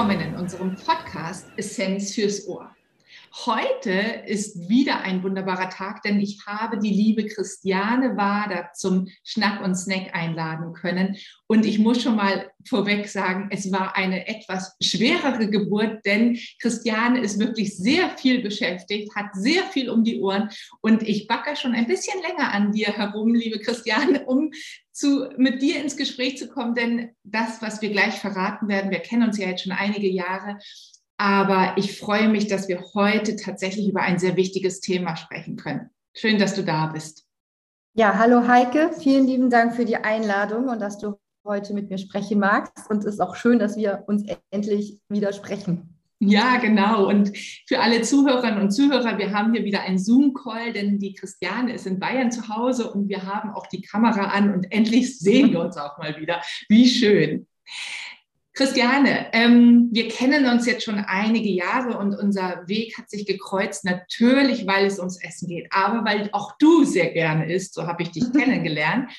[0.00, 2.74] willkommen in unserem Podcast Essenz fürs Ohr.
[3.44, 3.90] Heute
[4.26, 9.74] ist wieder ein wunderbarer Tag, denn ich habe die liebe Christiane Wader zum Schnack und
[9.74, 11.18] Snack einladen können.
[11.48, 17.20] Und ich muss schon mal vorweg sagen, es war eine etwas schwerere Geburt, denn Christiane
[17.20, 20.48] ist wirklich sehr viel beschäftigt, hat sehr viel um die Ohren.
[20.80, 24.50] Und ich backe schon ein bisschen länger an dir herum, liebe Christiane, um
[25.00, 29.00] zu, mit dir ins Gespräch zu kommen, denn das, was wir gleich verraten werden, wir
[29.00, 30.58] kennen uns ja jetzt schon einige Jahre,
[31.16, 35.90] aber ich freue mich, dass wir heute tatsächlich über ein sehr wichtiges Thema sprechen können.
[36.14, 37.26] Schön, dass du da bist.
[37.94, 38.92] Ja, hallo Heike.
[38.98, 42.88] Vielen lieben Dank für die Einladung und dass du heute mit mir sprechen magst.
[42.88, 45.99] Und es ist auch schön, dass wir uns endlich wieder sprechen.
[46.22, 47.08] Ja, genau.
[47.08, 51.72] Und für alle Zuhörerinnen und Zuhörer, wir haben hier wieder einen Zoom-Call, denn die Christiane
[51.72, 55.50] ist in Bayern zu Hause und wir haben auch die Kamera an und endlich sehen
[55.50, 56.42] wir uns auch mal wieder.
[56.68, 57.46] Wie schön.
[58.60, 63.86] Christiane, ähm, wir kennen uns jetzt schon einige Jahre und unser Weg hat sich gekreuzt,
[63.86, 68.02] natürlich, weil es ums Essen geht, aber weil auch du sehr gerne isst, so habe
[68.02, 69.10] ich dich kennengelernt.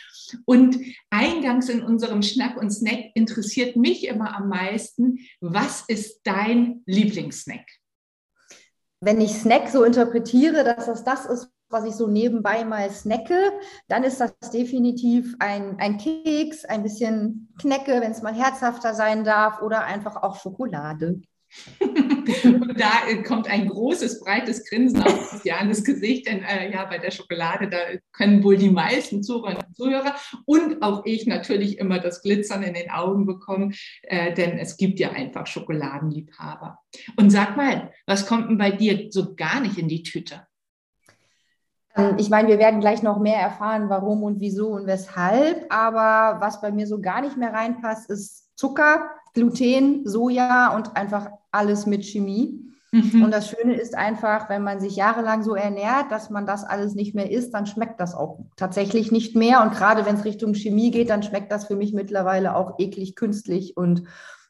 [0.45, 0.77] Und
[1.09, 7.65] eingangs in unserem Schnack und Snack interessiert mich immer am meisten, was ist dein Lieblingssnack?
[8.99, 13.51] Wenn ich Snack so interpretiere, dass das das ist, was ich so nebenbei mal snacke,
[13.87, 19.23] dann ist das definitiv ein, ein Keks, ein bisschen Knecke, wenn es mal herzhafter sein
[19.23, 21.21] darf, oder einfach auch Schokolade.
[22.43, 26.97] und da äh, kommt ein großes, breites Grinsen auf Christianes Gesicht, denn äh, ja, bei
[26.97, 27.77] der Schokolade, da
[28.13, 32.73] können wohl die meisten Zuhörer und Zuhörer und auch ich natürlich immer das Glitzern in
[32.73, 36.79] den Augen bekommen, äh, denn es gibt ja einfach Schokoladenliebhaber.
[37.17, 40.47] Und sag mal, was kommt denn bei dir so gar nicht in die Tüte?
[41.95, 45.65] Ähm, ich meine, wir werden gleich noch mehr erfahren, warum und wieso und weshalb.
[45.69, 51.29] Aber was bei mir so gar nicht mehr reinpasst, ist Zucker, Gluten, Soja und einfach
[51.51, 52.71] alles mit Chemie.
[52.91, 53.23] Mhm.
[53.23, 56.93] Und das Schöne ist einfach, wenn man sich jahrelang so ernährt, dass man das alles
[56.93, 59.61] nicht mehr isst, dann schmeckt das auch tatsächlich nicht mehr.
[59.61, 63.15] Und gerade wenn es Richtung Chemie geht, dann schmeckt das für mich mittlerweile auch eklig
[63.15, 63.77] künstlich.
[63.77, 64.03] Und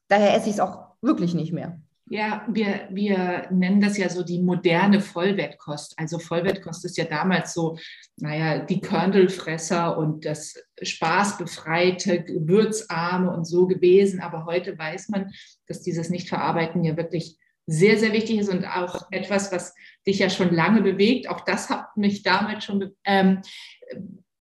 [0.08, 1.80] daher esse ich es auch wirklich nicht mehr.
[2.12, 5.94] Ja, wir, wir nennen das ja so die moderne Vollwertkost.
[5.98, 7.78] Also Vollwertkost ist ja damals so,
[8.18, 14.20] naja, die Körnelfresser und das spaßbefreite, gewürzarme und so gewesen.
[14.20, 15.32] Aber heute weiß man,
[15.68, 19.74] dass dieses Nichtverarbeiten ja wirklich sehr, sehr wichtig ist und auch etwas, was
[20.06, 21.30] dich ja schon lange bewegt.
[21.30, 23.42] Auch das hat mich damals schon, ähm,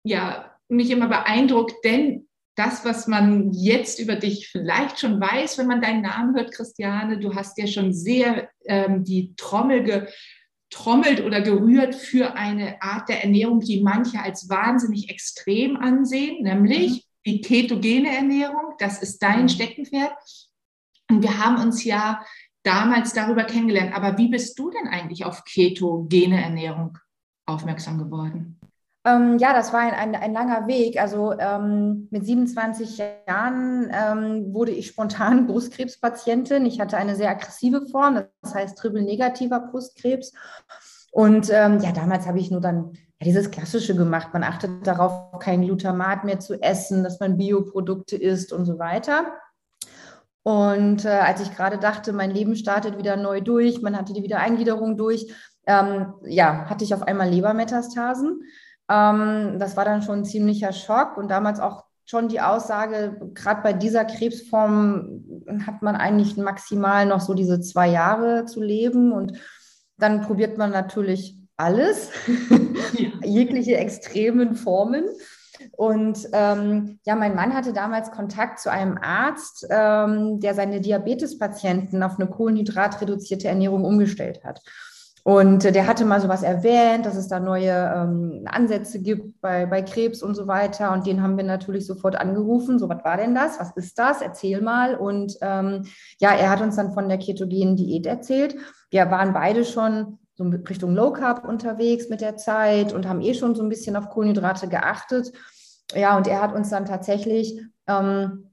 [0.01, 2.28] ja, mich immer beeindruckt, denn
[2.59, 7.17] das, was man jetzt über dich vielleicht schon weiß, wenn man deinen Namen hört, Christiane.
[7.17, 10.07] Du hast ja schon sehr ähm, die Trommel
[10.69, 16.89] getrommelt oder gerührt für eine Art der Ernährung, die manche als wahnsinnig extrem ansehen, nämlich
[16.91, 17.01] mhm.
[17.25, 18.73] die ketogene Ernährung.
[18.77, 19.49] Das ist dein mhm.
[19.49, 20.11] Steckenpferd.
[21.09, 22.21] Und wir haben uns ja
[22.63, 23.95] damals darüber kennengelernt.
[23.95, 26.97] Aber wie bist du denn eigentlich auf ketogene Ernährung
[27.45, 28.59] aufmerksam geworden?
[29.05, 30.99] Ähm, ja, das war ein, ein, ein langer Weg.
[31.01, 36.65] Also ähm, mit 27 Jahren ähm, wurde ich spontan Brustkrebspatientin.
[36.65, 40.33] Ich hatte eine sehr aggressive Form, das heißt triple-negativer Brustkrebs.
[41.11, 44.29] Und ähm, ja, damals habe ich nur dann ja, dieses Klassische gemacht.
[44.33, 49.33] Man achtet darauf, kein Glutamat mehr zu essen, dass man Bioprodukte isst und so weiter.
[50.43, 54.23] Und äh, als ich gerade dachte, mein Leben startet wieder neu durch, man hatte die
[54.23, 55.33] Wiedereingliederung durch,
[55.67, 58.41] ähm, ja, hatte ich auf einmal Lebermetastasen.
[58.89, 63.61] Ähm, das war dann schon ein ziemlicher Schock und damals auch schon die Aussage, gerade
[63.61, 65.23] bei dieser Krebsform
[65.67, 69.33] hat man eigentlich maximal noch so diese zwei Jahre zu leben und
[69.97, 72.09] dann probiert man natürlich alles,
[72.97, 73.09] ja.
[73.23, 75.05] jegliche extremen Formen.
[75.75, 82.01] Und ähm, ja, mein Mann hatte damals Kontakt zu einem Arzt, ähm, der seine Diabetespatienten
[82.01, 84.61] auf eine kohlenhydratreduzierte Ernährung umgestellt hat.
[85.29, 89.67] Und äh, der hatte mal sowas erwähnt, dass es da neue ähm, Ansätze gibt bei,
[89.67, 90.91] bei Krebs und so weiter.
[90.91, 92.79] Und den haben wir natürlich sofort angerufen.
[92.79, 93.59] So, was war denn das?
[93.59, 94.23] Was ist das?
[94.23, 94.95] Erzähl mal.
[94.95, 95.85] Und ähm,
[96.19, 98.55] ja, er hat uns dann von der ketogenen Diät erzählt.
[98.89, 103.35] Wir waren beide schon so Richtung Low Carb unterwegs mit der Zeit und haben eh
[103.35, 105.31] schon so ein bisschen auf Kohlenhydrate geachtet.
[105.93, 108.48] Ja, und er hat uns dann tatsächlich ähm,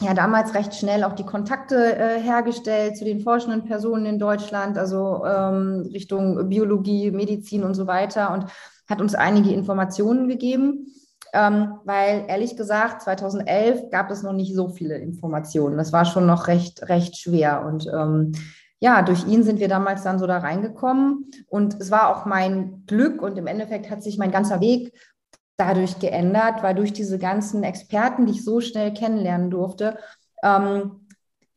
[0.00, 4.78] ja damals recht schnell auch die Kontakte äh, hergestellt zu den forschenden Personen in Deutschland,
[4.78, 8.46] also ähm, Richtung Biologie, Medizin und so weiter und
[8.88, 10.86] hat uns einige Informationen gegeben,
[11.32, 15.76] ähm, weil ehrlich gesagt 2011 gab es noch nicht so viele Informationen.
[15.76, 18.32] Das war schon noch recht recht schwer und ähm,
[18.82, 22.84] ja, durch ihn sind wir damals dann so da reingekommen und es war auch mein
[22.86, 24.94] Glück und im Endeffekt hat sich mein ganzer Weg
[25.60, 29.98] dadurch geändert, weil durch diese ganzen Experten, die ich so schnell kennenlernen durfte,
[30.42, 31.06] ähm,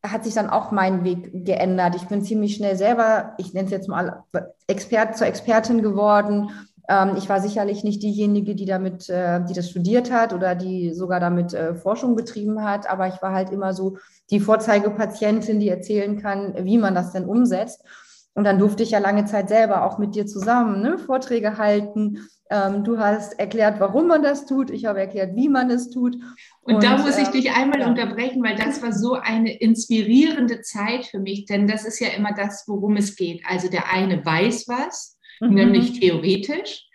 [0.05, 1.95] hat sich dann auch mein Weg geändert.
[1.95, 4.23] Ich bin ziemlich schnell selber, ich nenne es jetzt mal
[4.67, 6.49] Expert zur Expertin geworden.
[6.89, 10.93] Ähm, ich war sicherlich nicht diejenige, die damit, äh, die das studiert hat oder die
[10.93, 13.97] sogar damit äh, Forschung betrieben hat, aber ich war halt immer so
[14.29, 17.85] die Vorzeigepatientin, die erzählen kann, wie man das denn umsetzt.
[18.33, 22.27] Und dann durfte ich ja lange Zeit selber auch mit dir zusammen ne, Vorträge halten.
[22.53, 24.69] Ähm, du hast erklärt, warum man das tut.
[24.69, 26.15] Ich habe erklärt, wie man es tut.
[26.61, 27.87] Und, und da muss ich ähm, dich einmal ja.
[27.87, 32.31] unterbrechen, weil das war so eine inspirierende Zeit für mich, denn das ist ja immer
[32.35, 33.41] das, worum es geht.
[33.47, 35.55] Also der eine weiß was, mhm.
[35.55, 36.85] nämlich theoretisch,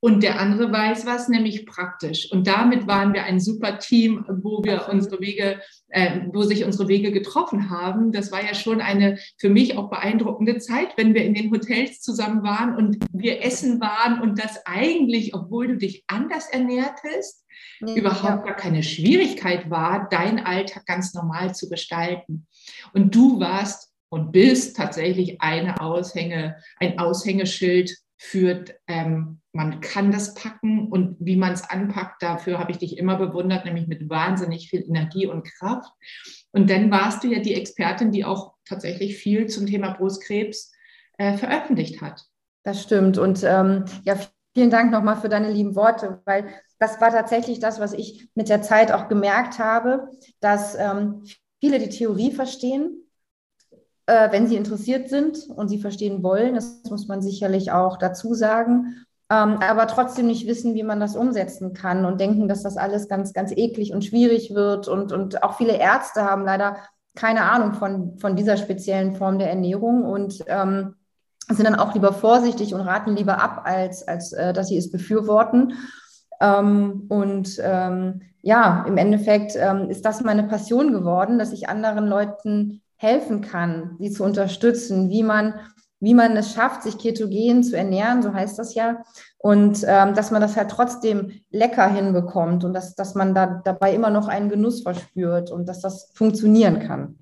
[0.00, 2.30] und der andere weiß was, nämlich praktisch.
[2.30, 6.86] Und damit waren wir ein super Team, wo wir unsere Wege, äh, wo sich unsere
[6.86, 8.12] Wege getroffen haben.
[8.12, 12.00] Das war ja schon eine für mich auch beeindruckende Zeit, wenn wir in den Hotels
[12.00, 17.44] zusammen waren und wir essen waren und das eigentlich, obwohl du dich anders ernährtest,
[17.80, 17.94] ja.
[17.94, 22.46] überhaupt gar keine Schwierigkeit war, deinen Alltag ganz normal zu gestalten.
[22.92, 30.34] Und du warst und bist tatsächlich eine Aushänge, ein Aushängeschild für ähm, man kann das
[30.34, 34.68] packen und wie man es anpackt, dafür habe ich dich immer bewundert, nämlich mit wahnsinnig
[34.68, 35.90] viel Energie und Kraft.
[36.52, 40.72] Und dann warst du ja die Expertin, die auch tatsächlich viel zum Thema Brustkrebs
[41.16, 42.24] äh, veröffentlicht hat.
[42.64, 43.18] Das stimmt.
[43.18, 44.16] Und ähm, ja,
[44.54, 46.48] vielen Dank nochmal für deine lieben Worte, weil
[46.78, 50.08] das war tatsächlich das, was ich mit der Zeit auch gemerkt habe,
[50.40, 51.24] dass ähm,
[51.60, 53.07] viele die Theorie verstehen,
[54.08, 56.54] äh, wenn sie interessiert sind und sie verstehen wollen.
[56.54, 61.14] Das muss man sicherlich auch dazu sagen ähm, aber trotzdem nicht wissen, wie man das
[61.14, 64.88] umsetzen kann und denken, dass das alles ganz, ganz eklig und schwierig wird.
[64.88, 66.76] Und, und auch viele Ärzte haben leider
[67.14, 70.94] keine Ahnung von, von dieser speziellen Form der Ernährung und ähm,
[71.50, 74.90] sind dann auch lieber vorsichtig und raten lieber ab, als, als äh, dass sie es
[74.90, 75.74] befürworten.
[76.40, 82.06] Ähm, und ähm, ja, im Endeffekt ähm, ist das meine Passion geworden, dass ich anderen
[82.06, 85.54] Leuten helfen kann, sie zu unterstützen, wie man
[86.00, 89.02] wie man es schafft, sich ketogen zu ernähren, so heißt das ja,
[89.38, 93.94] und ähm, dass man das halt trotzdem lecker hinbekommt und dass, dass man da dabei
[93.94, 97.18] immer noch einen Genuss verspürt und dass das funktionieren kann.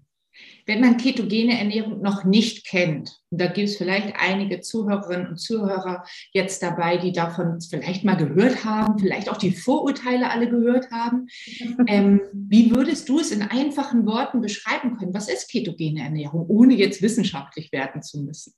[0.67, 5.37] Wenn man ketogene Ernährung noch nicht kennt, und da gibt es vielleicht einige Zuhörerinnen und
[5.37, 10.91] Zuhörer jetzt dabei, die davon vielleicht mal gehört haben, vielleicht auch die Vorurteile alle gehört
[10.91, 11.29] haben,
[11.87, 15.15] ähm, wie würdest du es in einfachen Worten beschreiben können?
[15.15, 18.53] Was ist ketogene Ernährung, ohne jetzt wissenschaftlich werden zu müssen?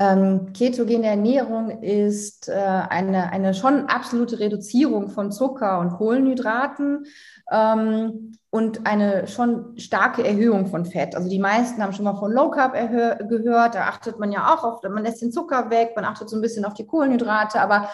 [0.00, 7.06] Ähm, ketogene Ernährung ist äh, eine, eine schon absolute Reduzierung von Zucker und Kohlenhydraten
[7.50, 11.14] ähm, und eine schon starke Erhöhung von Fett.
[11.14, 13.76] Also die meisten haben schon mal von Low Carb gehört.
[13.76, 16.42] Da achtet man ja auch auf, man lässt den Zucker weg, man achtet so ein
[16.42, 17.88] bisschen auf die Kohlenhydrate, aber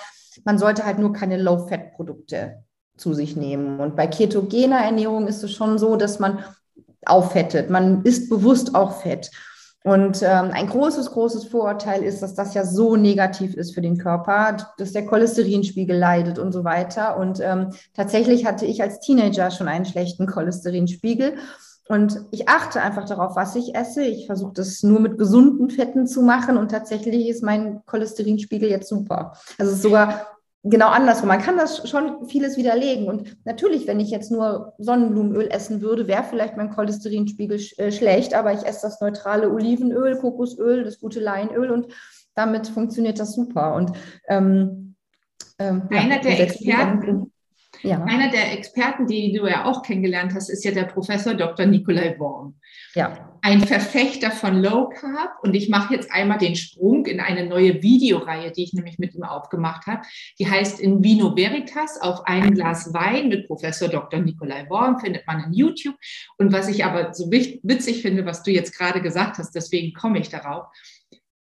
[0.45, 2.65] man sollte halt nur keine Low-Fat-Produkte
[2.97, 3.79] zu sich nehmen.
[3.79, 6.45] Und bei ketogener Ernährung ist es schon so, dass man
[7.05, 7.71] auffettet.
[7.71, 9.31] Man isst bewusst auch Fett.
[9.83, 13.97] Und ähm, ein großes, großes Vorurteil ist, dass das ja so negativ ist für den
[13.97, 17.17] Körper, dass der Cholesterinspiegel leidet und so weiter.
[17.17, 21.35] Und ähm, tatsächlich hatte ich als Teenager schon einen schlechten Cholesterinspiegel.
[21.89, 24.05] Und ich achte einfach darauf, was ich esse.
[24.05, 28.89] Ich versuche das nur mit gesunden Fetten zu machen und tatsächlich ist mein Cholesterinspiegel jetzt
[28.89, 29.33] super.
[29.59, 30.27] Also es ist sogar
[30.63, 31.29] genau andersrum.
[31.29, 33.09] Man kann das schon vieles widerlegen.
[33.09, 37.93] Und natürlich, wenn ich jetzt nur Sonnenblumenöl essen würde, wäre vielleicht mein Cholesterinspiegel sch äh,
[37.93, 41.87] schlecht, aber ich esse das neutrale Olivenöl, Kokosöl, das gute Leinöl und
[42.35, 43.75] damit funktioniert das super.
[43.75, 43.93] Und
[44.29, 44.97] ähm,
[45.59, 47.30] ähm, einer ja, der Experten.
[47.83, 48.03] Ja.
[48.05, 51.67] Einer der Experten, die du ja auch kennengelernt hast, ist ja der Professor Dr.
[51.67, 52.55] Nikolai Worm.
[52.95, 57.47] Ja ein Verfechter von Low Carb und ich mache jetzt einmal den Sprung in eine
[57.47, 60.03] neue Videoreihe, die ich nämlich mit ihm aufgemacht habe.
[60.39, 64.21] Die heißt In Vino Veritas auf ein Glas Wein mit Professor Dr.
[64.21, 65.97] Nikolai Worm, findet man in YouTube.
[66.37, 70.19] Und was ich aber so witzig finde, was du jetzt gerade gesagt hast, deswegen komme
[70.19, 70.67] ich darauf.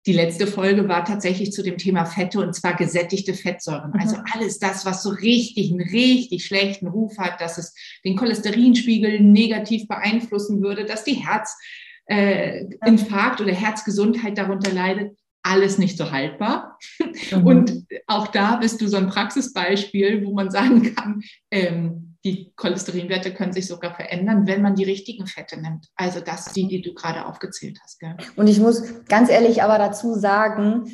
[0.06, 3.92] Die letzte Folge war tatsächlich zu dem Thema Fette und zwar gesättigte Fettsäuren.
[3.92, 4.00] Mhm.
[4.00, 9.20] Also alles das, was so richtig, einen richtig schlechten Ruf hat, dass es den Cholesterinspiegel
[9.20, 11.58] negativ beeinflussen würde, dass die Herz,
[12.06, 16.78] äh, oder Herzgesundheit darunter leidet, alles nicht so haltbar.
[17.32, 17.46] Mhm.
[17.46, 21.22] Und auch da bist du so ein Praxisbeispiel, wo man sagen kann,
[21.52, 25.88] ähm, die Cholesterinwerte können sich sogar verändern, wenn man die richtigen Fette nimmt.
[25.96, 28.00] Also das die, die du gerade aufgezählt hast.
[28.00, 28.18] Gell?
[28.36, 30.92] Und ich muss ganz ehrlich aber dazu sagen,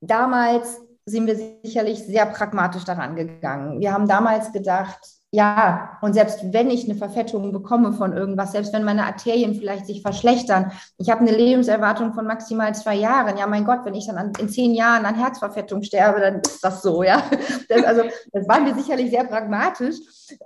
[0.00, 3.80] damals sind wir sicherlich sehr pragmatisch daran gegangen.
[3.80, 5.00] Wir haben damals gedacht,
[5.36, 9.84] ja, und selbst wenn ich eine Verfettung bekomme von irgendwas, selbst wenn meine Arterien vielleicht
[9.84, 13.36] sich verschlechtern, ich habe eine Lebenserwartung von maximal zwei Jahren.
[13.36, 16.64] Ja, mein Gott, wenn ich dann an, in zehn Jahren an Herzverfettung sterbe, dann ist
[16.64, 17.22] das so, ja.
[17.68, 19.96] Das, also, das waren wir sicherlich sehr pragmatisch.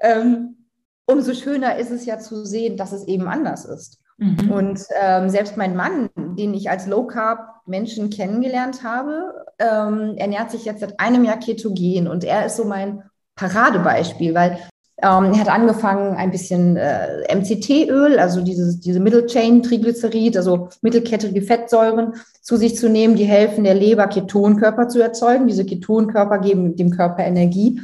[0.01, 0.67] Ähm,
[1.07, 4.01] umso schöner ist es ja zu sehen, dass es eben anders ist.
[4.17, 4.51] Mhm.
[4.51, 10.51] Und ähm, selbst mein Mann, den ich als Low Carb Menschen kennengelernt habe, ähm, ernährt
[10.51, 13.05] sich jetzt seit einem Jahr ketogen und er ist so mein
[13.37, 14.59] Paradebeispiel, weil
[15.03, 20.69] ähm, er hat angefangen, ein bisschen äh, MCT-Öl, also dieses, diese Middle Chain Triglycerid, also
[20.83, 25.47] mittelkettige Fettsäuren, zu sich zu nehmen, die helfen der Leber, Ketonkörper zu erzeugen.
[25.47, 27.81] Diese Ketonkörper geben dem Körper Energie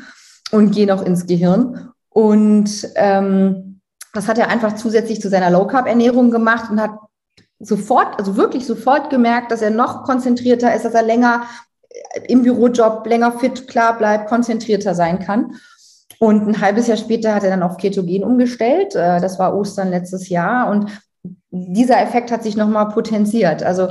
[0.50, 1.90] und gehen auch ins Gehirn.
[2.08, 3.80] Und ähm,
[4.12, 6.99] das hat er einfach zusätzlich zu seiner Low Carb Ernährung gemacht und hat
[7.58, 11.42] sofort, also wirklich sofort gemerkt, dass er noch konzentrierter ist, dass er länger
[12.26, 15.54] im Bürojob länger fit, klar bleibt, konzentrierter sein kann.
[16.18, 18.94] Und ein halbes Jahr später hat er dann auf Ketogen umgestellt.
[18.94, 20.70] Äh, das war Ostern letztes Jahr.
[20.70, 20.90] Und
[21.50, 23.62] dieser Effekt hat sich nochmal potenziert.
[23.62, 23.88] Also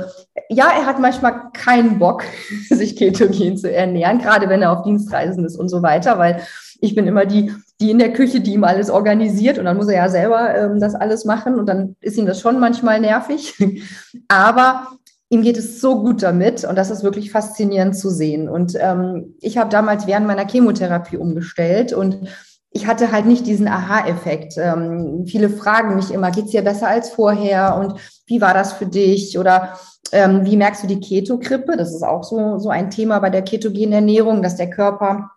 [0.48, 2.24] ja, er hat manchmal keinen Bock,
[2.70, 6.42] sich ketogen zu ernähren, gerade wenn er auf Dienstreisen ist und so weiter, weil
[6.80, 9.88] ich bin immer die, die in der Küche, die ihm alles organisiert und dann muss
[9.88, 13.54] er ja selber ähm, das alles machen und dann ist ihm das schon manchmal nervig.
[14.28, 14.86] Aber
[15.28, 18.48] ihm geht es so gut damit und das ist wirklich faszinierend zu sehen.
[18.48, 22.28] Und ähm, ich habe damals während meiner Chemotherapie umgestellt und
[22.70, 24.54] ich hatte halt nicht diesen Aha-Effekt.
[24.58, 28.74] Ähm, viele fragen mich immer, geht es dir besser als vorher und wie war das
[28.74, 29.78] für dich oder
[30.12, 31.76] ähm, wie merkst du die Ketogrippe?
[31.76, 35.30] Das ist auch so, so ein Thema bei der ketogenen Ernährung, dass der Körper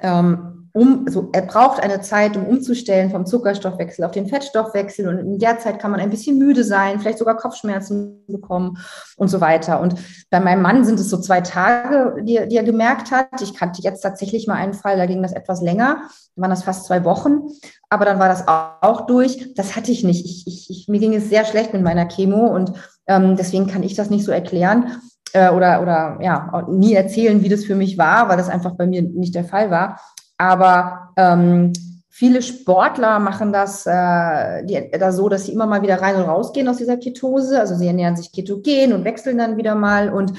[0.00, 5.06] ähm, um, also er braucht eine Zeit, um umzustellen vom Zuckerstoffwechsel auf den Fettstoffwechsel.
[5.06, 8.78] Und in der Zeit kann man ein bisschen müde sein, vielleicht sogar Kopfschmerzen bekommen
[9.16, 9.80] und so weiter.
[9.80, 9.94] Und
[10.30, 13.40] bei meinem Mann sind es so zwei Tage, die, die er gemerkt hat.
[13.40, 16.08] Ich kannte jetzt tatsächlich mal einen Fall, da ging das etwas länger.
[16.34, 17.42] Da waren das fast zwei Wochen.
[17.88, 19.54] Aber dann war das auch durch.
[19.54, 20.24] Das hatte ich nicht.
[20.24, 22.72] Ich, ich, ich, mir ging es sehr schlecht mit meiner Chemo und
[23.06, 25.00] ähm, deswegen kann ich das nicht so erklären
[25.34, 28.86] äh, oder, oder ja, nie erzählen, wie das für mich war, weil das einfach bei
[28.86, 30.00] mir nicht der Fall war.
[30.38, 31.72] Aber ähm,
[32.08, 36.22] viele Sportler machen das, äh, die, das so, dass sie immer mal wieder rein und
[36.22, 37.58] rausgehen aus dieser Ketose.
[37.58, 40.12] Also sie ernähren sich ketogen und wechseln dann wieder mal.
[40.12, 40.32] Und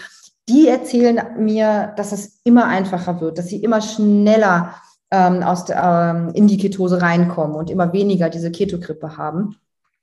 [0.47, 4.75] die erzählen mir, dass es immer einfacher wird, dass sie immer schneller
[5.11, 9.57] ähm, aus ähm, in die Ketose reinkommen und immer weniger diese Ketogrippe haben.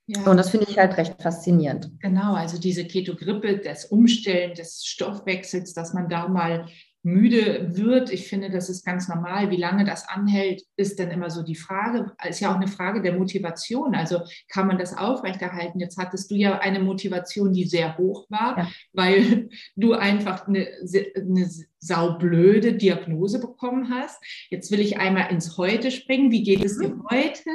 [0.06, 0.30] Ja.
[0.30, 1.90] Und das finde ich halt recht faszinierend.
[2.00, 6.66] Genau, also diese Ketogrippe, das Umstellen des Stoffwechsels, dass man da mal
[7.02, 8.10] müde wird.
[8.10, 9.50] Ich finde, das ist ganz normal.
[9.50, 12.12] Wie lange das anhält, ist dann immer so die Frage.
[12.28, 13.94] Ist ja auch eine Frage der Motivation.
[13.94, 15.80] Also kann man das aufrechterhalten?
[15.80, 18.68] Jetzt hattest du ja eine Motivation, die sehr hoch war, ja.
[18.92, 20.68] weil du einfach eine,
[21.16, 24.22] eine saublöde Diagnose bekommen hast.
[24.50, 26.30] Jetzt will ich einmal ins Heute springen.
[26.30, 27.04] Wie geht es dir mhm.
[27.10, 27.50] heute?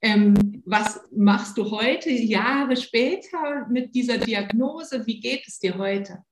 [0.00, 5.06] Ähm, was machst du heute, Jahre später mit dieser Diagnose?
[5.06, 6.24] Wie geht es dir heute?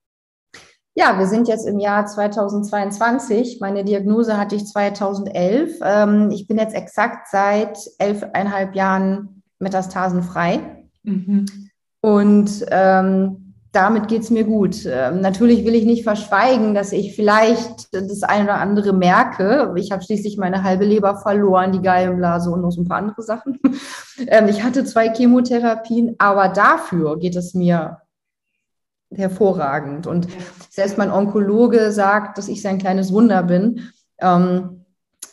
[0.99, 3.59] Ja, wir sind jetzt im Jahr 2022.
[3.61, 5.79] Meine Diagnose hatte ich 2011.
[5.85, 10.61] Ähm, ich bin jetzt exakt seit elfeinhalb Jahren metastasenfrei.
[11.03, 11.45] Mhm.
[12.01, 14.87] Und ähm, damit geht es mir gut.
[14.87, 19.75] Ähm, natürlich will ich nicht verschweigen, dass ich vielleicht das eine oder andere merke.
[19.77, 23.23] Ich habe schließlich meine halbe Leber verloren, die Gallenblase und noch so ein paar andere
[23.23, 23.59] Sachen.
[24.29, 27.99] Ähm, ich hatte zwei Chemotherapien, aber dafür geht es mir
[29.15, 30.07] hervorragend.
[30.07, 30.29] Und
[30.71, 33.93] selbst mein Onkologe sagt, dass ich sein kleines Wunder bin.
[34.19, 34.85] Ähm,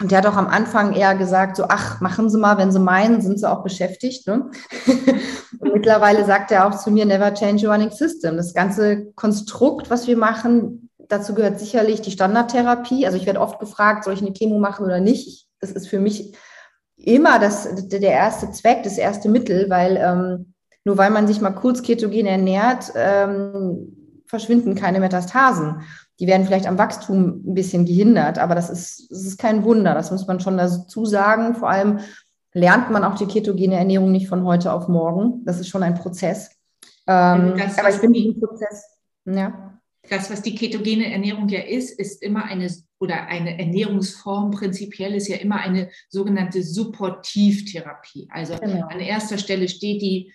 [0.02, 2.80] und der hat auch am Anfang eher gesagt, so, ach, machen Sie mal, wenn Sie
[2.80, 4.28] meinen, sind Sie auch beschäftigt.
[4.28, 4.50] Ne?
[5.60, 8.38] und mittlerweile sagt er auch zu mir, never change a running system.
[8.38, 13.06] Das ganze Konstrukt, was wir machen, dazu gehört sicherlich die Standardtherapie.
[13.06, 15.48] Also ich werde oft gefragt, soll ich eine Chemo machen oder nicht?
[15.60, 16.36] Das ist für mich
[16.98, 20.53] immer das, der erste Zweck, das erste Mittel, weil ähm,
[20.86, 25.82] nur weil man sich mal kurz ketogen ernährt, ähm, verschwinden keine Metastasen.
[26.20, 29.94] Die werden vielleicht am Wachstum ein bisschen gehindert, aber das ist, das ist kein Wunder.
[29.94, 31.56] Das muss man schon dazu sagen.
[31.56, 32.00] Vor allem
[32.54, 35.44] lernt man auch die ketogene Ernährung nicht von heute auf morgen.
[35.46, 36.52] Das ist schon ein Prozess.
[37.08, 38.86] Ähm, das, aber ich bin im Prozess.
[39.26, 39.80] Ja.
[40.10, 45.28] Das, was die ketogene Ernährung ja ist, ist immer eine oder eine Ernährungsform prinzipiell ist
[45.28, 48.30] ja immer eine sogenannte Supportivtherapie.
[48.32, 48.88] Also genau.
[48.88, 50.32] an erster Stelle steht die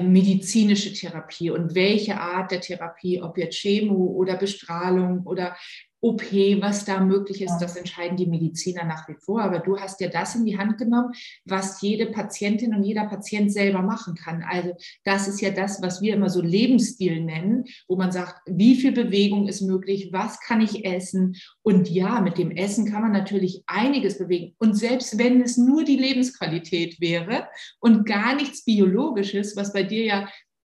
[0.00, 5.56] medizinische Therapie und welche Art der Therapie, ob jetzt Chemo oder Bestrahlung oder
[6.06, 6.22] OP,
[6.60, 9.42] was da möglich ist, das entscheiden die Mediziner nach wie vor.
[9.42, 11.12] Aber du hast ja das in die Hand genommen,
[11.44, 14.44] was jede Patientin und jeder Patient selber machen kann.
[14.48, 18.76] Also das ist ja das, was wir immer so Lebensstil nennen, wo man sagt, wie
[18.76, 21.36] viel Bewegung ist möglich, was kann ich essen.
[21.62, 24.54] Und ja, mit dem Essen kann man natürlich einiges bewegen.
[24.58, 27.48] Und selbst wenn es nur die Lebensqualität wäre
[27.80, 30.28] und gar nichts Biologisches, was bei dir ja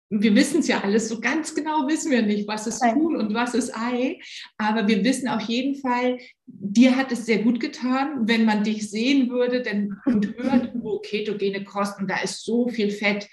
[0.09, 3.33] wir wissen es ja alles, so ganz genau wissen wir nicht, was ist Huhn und
[3.33, 4.19] was ist Ei,
[4.57, 8.89] aber wir wissen auf jeden Fall, dir hat es sehr gut getan, wenn man dich
[8.89, 13.27] sehen würde denn, und hört, oh, ketogene Kost und da ist so viel Fett,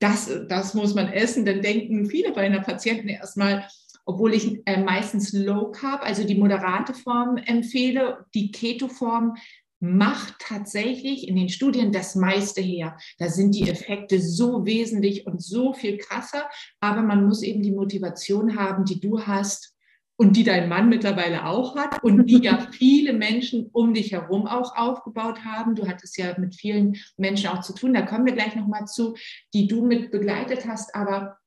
[0.00, 3.66] das, das muss man essen, dann denken viele bei einer Patienten erstmal,
[4.04, 9.36] obwohl ich äh, meistens Low Carb, also die moderate Form empfehle, die Keto-Form
[9.80, 12.96] macht tatsächlich in den Studien das meiste her.
[13.18, 16.48] Da sind die Effekte so wesentlich und so viel krasser,
[16.80, 19.74] aber man muss eben die Motivation haben, die du hast
[20.18, 24.46] und die dein Mann mittlerweile auch hat und die ja viele Menschen um dich herum
[24.46, 25.74] auch aufgebaut haben.
[25.74, 29.14] Du hattest ja mit vielen Menschen auch zu tun, da kommen wir gleich nochmal zu,
[29.52, 31.38] die du mit begleitet hast, aber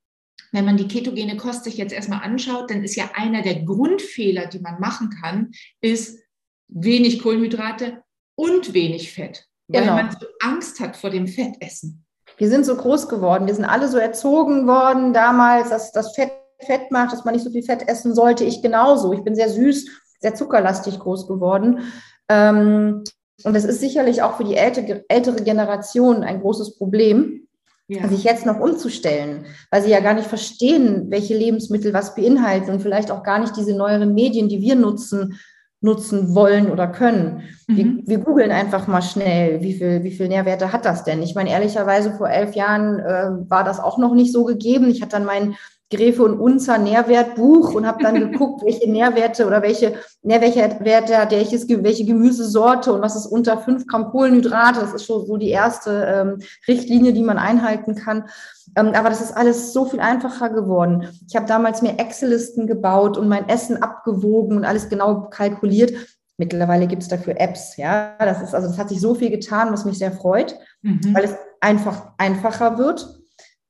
[0.52, 4.48] wenn man die ketogene Kost sich jetzt erstmal anschaut, dann ist ja einer der Grundfehler,
[4.48, 6.20] die man machen kann, ist
[6.68, 8.04] wenig Kohlenhydrate,
[8.40, 9.96] und wenig Fett, weil genau.
[9.96, 12.06] man so Angst hat vor dem Fettessen.
[12.38, 16.32] Wir sind so groß geworden, wir sind alle so erzogen worden damals, dass das Fett
[16.62, 18.44] Fett macht, dass man nicht so viel Fett essen sollte.
[18.44, 19.14] Ich genauso.
[19.14, 19.88] Ich bin sehr süß,
[20.20, 21.92] sehr zuckerlastig groß geworden.
[22.28, 23.04] Ähm,
[23.44, 27.48] und das ist sicherlich auch für die ältere, ältere Generation ein großes Problem,
[27.88, 28.08] ja.
[28.08, 32.82] sich jetzt noch umzustellen, weil sie ja gar nicht verstehen, welche Lebensmittel was beinhalten und
[32.82, 35.40] vielleicht auch gar nicht diese neueren Medien, die wir nutzen,
[35.82, 37.44] nutzen wollen oder können.
[37.68, 37.76] Mhm.
[37.78, 41.22] Wir, wir googeln einfach mal schnell, wie viel, wie viel Nährwerte hat das denn?
[41.22, 44.90] Ich meine, ehrlicherweise vor elf Jahren äh, war das auch noch nicht so gegeben.
[44.90, 45.56] Ich hatte dann meinen
[45.92, 51.68] Gräfe und Unzer Nährwertbuch und habe dann geguckt, welche Nährwerte oder welche Nährwerte hat welches,
[51.68, 54.82] welche Gemüsesorte und was ist unter fünf Gramm Kohlenhydrate.
[54.82, 58.30] Das ist schon so die erste ähm, Richtlinie, die man einhalten kann.
[58.76, 61.08] Ähm, aber das ist alles so viel einfacher geworden.
[61.28, 65.94] Ich habe damals mir Excel-Listen gebaut und mein Essen abgewogen und alles genau kalkuliert.
[66.38, 68.16] Mittlerweile gibt es dafür Apps, ja.
[68.20, 71.14] Das ist also, das hat sich so viel getan, was mich sehr freut, mhm.
[71.14, 73.19] weil es einfach einfacher wird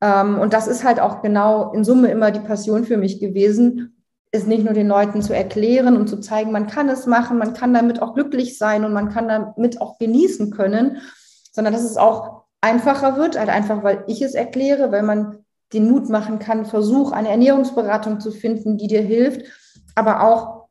[0.01, 3.99] und das ist halt auch genau in Summe immer die Passion für mich gewesen,
[4.31, 7.53] es nicht nur den Leuten zu erklären und zu zeigen, man kann es machen, man
[7.53, 10.97] kann damit auch glücklich sein und man kann damit auch genießen können,
[11.51, 15.39] sondern dass es auch einfacher wird, halt einfach, weil ich es erkläre, weil man
[15.73, 19.45] den Mut machen kann, Versuch, eine Ernährungsberatung zu finden, die dir hilft,
[19.95, 20.67] aber auch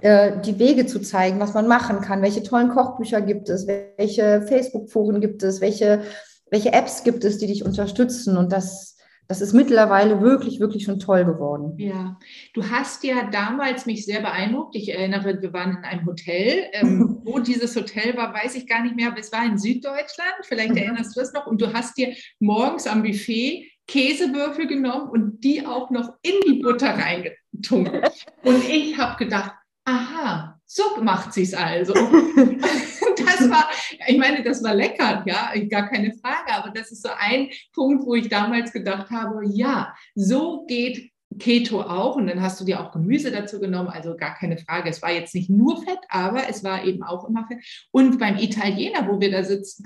[0.00, 4.42] äh, die Wege zu zeigen, was man machen kann, welche tollen Kochbücher gibt es, welche
[4.42, 6.02] Facebook-Foren gibt es, welche
[6.50, 8.36] welche Apps gibt es, die dich unterstützen?
[8.36, 8.96] Und das,
[9.28, 11.74] das ist mittlerweile wirklich, wirklich schon toll geworden.
[11.78, 12.18] Ja,
[12.52, 14.76] du hast ja damals mich sehr beeindruckt.
[14.76, 16.64] Ich erinnere, wir waren in einem Hotel.
[16.72, 20.34] Ähm, wo dieses Hotel war, weiß ich gar nicht mehr, aber es war in Süddeutschland.
[20.42, 20.78] Vielleicht mhm.
[20.78, 21.46] erinnerst du es noch.
[21.46, 26.62] Und du hast dir morgens am Buffet Käsewürfel genommen und die auch noch in die
[26.62, 27.92] Butter reingetunkt.
[28.42, 29.52] Und ich habe gedacht,
[29.84, 31.92] aha, so macht sie es also.
[31.94, 33.68] das war,
[34.06, 38.04] ich meine, das war lecker, ja, gar keine Frage, aber das ist so ein Punkt,
[38.06, 42.80] wo ich damals gedacht habe, ja, so geht Keto auch und dann hast du dir
[42.80, 44.90] auch Gemüse dazu genommen, also gar keine Frage.
[44.90, 47.58] Es war jetzt nicht nur Fett, aber es war eben auch immer Fett.
[47.90, 49.82] Und beim Italiener, wo wir da sitz,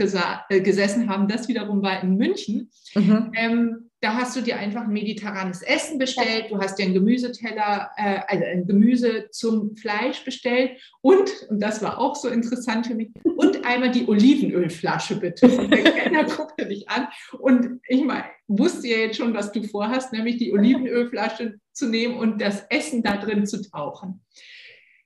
[0.49, 3.33] äh, gesessen haben, das wiederum war in München, mhm.
[3.35, 7.90] ähm, da hast du dir einfach ein mediterranes Essen bestellt, du hast dir einen Gemüseteller,
[7.96, 12.94] äh, also ein Gemüse zum Fleisch bestellt und, und das war auch so interessant für
[12.94, 15.48] mich, und einmal die Olivenölflasche bitte.
[15.48, 17.08] Und der Kellner guckte dich an
[17.38, 22.16] und ich meine, wusste ja jetzt schon, was du vorhast, nämlich die Olivenölflasche zu nehmen
[22.16, 24.24] und das Essen da drin zu tauchen.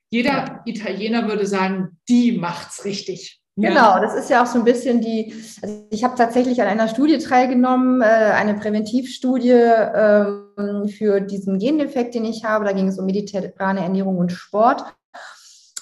[0.09, 0.61] Jeder.
[0.65, 3.42] Italiener würde sagen, die macht's richtig.
[3.55, 6.87] Genau, das ist ja auch so ein bisschen die, also ich habe tatsächlich an einer
[6.87, 12.65] Studie teilgenommen, äh, eine Präventivstudie ähm, für diesen Gendefekt, den ich habe.
[12.65, 14.83] Da ging es um mediterrane Ernährung und Sport.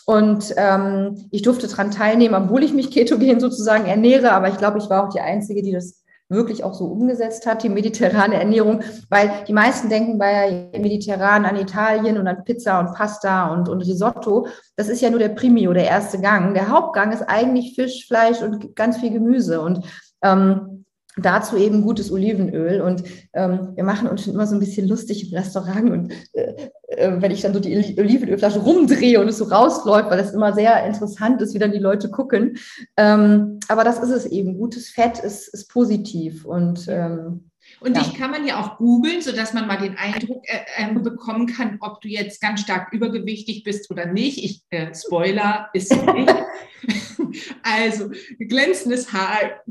[0.06, 4.80] Und ähm, ich durfte daran teilnehmen, obwohl ich mich ketogen sozusagen ernähre, aber ich glaube,
[4.80, 6.01] ich war auch die Einzige, die das
[6.32, 11.58] wirklich auch so umgesetzt hat, die mediterrane Ernährung, weil die meisten denken bei Mediterran an
[11.58, 14.48] Italien und an Pizza und Pasta und, und Risotto.
[14.76, 16.54] Das ist ja nur der Primio, der erste Gang.
[16.54, 19.62] Der Hauptgang ist eigentlich Fisch, Fleisch und ganz viel Gemüse.
[19.62, 19.86] Und
[20.24, 20.86] ähm,
[21.18, 22.82] Dazu eben gutes Olivenöl.
[22.82, 25.90] Und ähm, wir machen uns schon immer so ein bisschen lustig im Restaurant.
[25.90, 30.18] Und äh, äh, wenn ich dann so die Olivenölflasche rumdrehe und es so rausläuft, weil
[30.18, 32.58] das immer sehr interessant ist, wie dann die Leute gucken.
[32.98, 34.58] Ähm, aber das ist es eben.
[34.58, 36.46] Gutes Fett ist, ist positiv.
[36.46, 38.04] Und ähm, und ja.
[38.04, 41.78] dich kann man ja auch googeln, sodass man mal den Eindruck äh, äh, bekommen kann,
[41.80, 44.44] ob du jetzt ganz stark übergewichtig bist oder nicht.
[44.44, 46.34] Ich, äh, Spoiler, ist nicht.
[47.64, 49.64] also glänzendes Haar,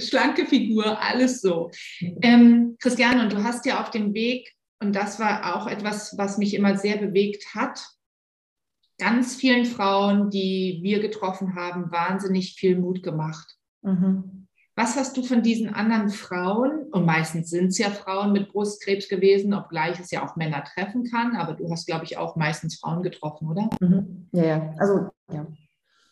[0.00, 1.70] schlanke Figur, alles so.
[2.22, 6.38] Ähm, Christiane, und du hast ja auf dem Weg, und das war auch etwas, was
[6.38, 7.80] mich immer sehr bewegt hat,
[8.98, 13.56] ganz vielen Frauen, die wir getroffen haben, wahnsinnig viel Mut gemacht.
[13.82, 14.38] Mhm
[14.78, 19.08] Was hast du von diesen anderen Frauen, und meistens sind es ja Frauen mit Brustkrebs
[19.08, 22.78] gewesen, obgleich es ja auch Männer treffen kann, aber du hast, glaube ich, auch meistens
[22.78, 23.68] Frauen getroffen, oder?
[23.80, 24.28] Mhm.
[24.30, 25.46] Ja, ja, also ja.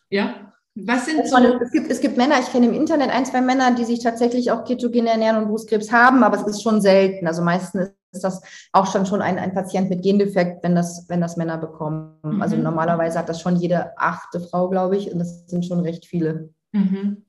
[0.09, 0.53] Ja,
[0.85, 1.37] was sind so?
[1.37, 4.51] Es gibt, es gibt Männer, ich kenne im Internet ein, zwei Männer, die sich tatsächlich
[4.51, 7.27] auch ketogen ernähren und Brustkrebs haben, aber es ist schon selten.
[7.27, 11.21] Also meistens ist das auch schon, schon ein, ein Patient mit Gendefekt, wenn das, wenn
[11.21, 12.17] das Männer bekommen.
[12.23, 12.41] Mhm.
[12.41, 16.05] Also normalerweise hat das schon jede achte Frau, glaube ich, und das sind schon recht
[16.05, 16.53] viele.
[16.71, 17.25] Mhm.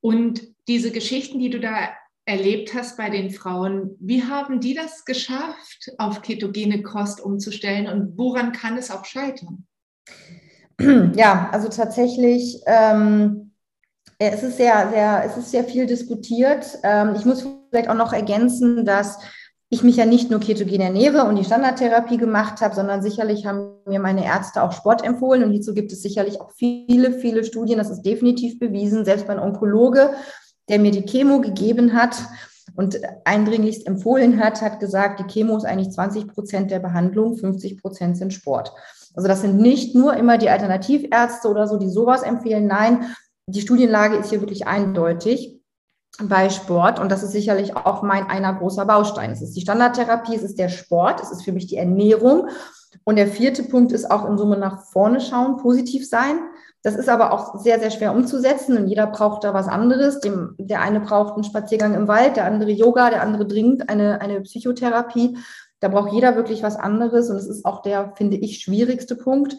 [0.00, 1.90] Und diese Geschichten, die du da
[2.26, 8.16] erlebt hast bei den Frauen, wie haben die das geschafft, auf ketogene Kost umzustellen und
[8.16, 9.66] woran kann es auch scheitern?
[11.16, 13.52] Ja, also tatsächlich, ähm,
[14.18, 16.78] es, ist sehr, sehr, es ist sehr viel diskutiert.
[16.82, 19.18] Ähm, ich muss vielleicht auch noch ergänzen, dass
[19.74, 23.72] ich mich ja nicht nur ketogen ernähre und die Standardtherapie gemacht habe, sondern sicherlich haben
[23.86, 27.78] mir meine Ärzte auch Sport empfohlen und hierzu gibt es sicherlich auch viele, viele Studien,
[27.78, 30.10] das ist definitiv bewiesen, selbst mein Onkologe,
[30.68, 32.16] der mir die Chemo gegeben hat
[32.76, 37.80] und eindringlichst empfohlen hat, hat gesagt, die Chemo ist eigentlich 20 Prozent der Behandlung, 50
[37.80, 38.72] Prozent sind Sport.
[39.14, 42.66] Also das sind nicht nur immer die Alternativärzte oder so, die sowas empfehlen.
[42.66, 43.14] Nein,
[43.46, 45.60] die Studienlage ist hier wirklich eindeutig
[46.22, 49.30] bei Sport und das ist sicherlich auch mein einer großer Baustein.
[49.30, 52.48] Es ist die Standardtherapie, es ist der Sport, es ist für mich die Ernährung
[53.02, 56.38] und der vierte Punkt ist auch in Summe nach vorne schauen, positiv sein.
[56.82, 60.20] Das ist aber auch sehr, sehr schwer umzusetzen und jeder braucht da was anderes.
[60.20, 64.20] Dem, der eine braucht einen Spaziergang im Wald, der andere Yoga, der andere dringend eine,
[64.20, 65.38] eine Psychotherapie.
[65.84, 69.54] Da braucht jeder wirklich was anderes und es ist auch der, finde ich, schwierigste Punkt.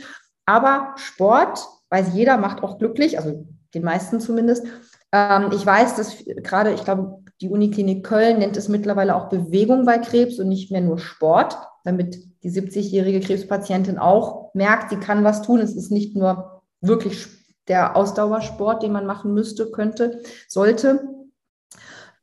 [0.47, 4.65] Aber Sport, weiß jeder, macht auch glücklich, also den meisten zumindest.
[5.11, 9.85] Ähm, ich weiß, dass gerade, ich glaube, die Uniklinik Köln nennt es mittlerweile auch Bewegung
[9.85, 15.23] bei Krebs und nicht mehr nur Sport, damit die 70-jährige Krebspatientin auch merkt, sie kann
[15.23, 15.59] was tun.
[15.59, 17.27] Es ist nicht nur wirklich
[17.67, 21.07] der Ausdauersport, den man machen müsste, könnte, sollte.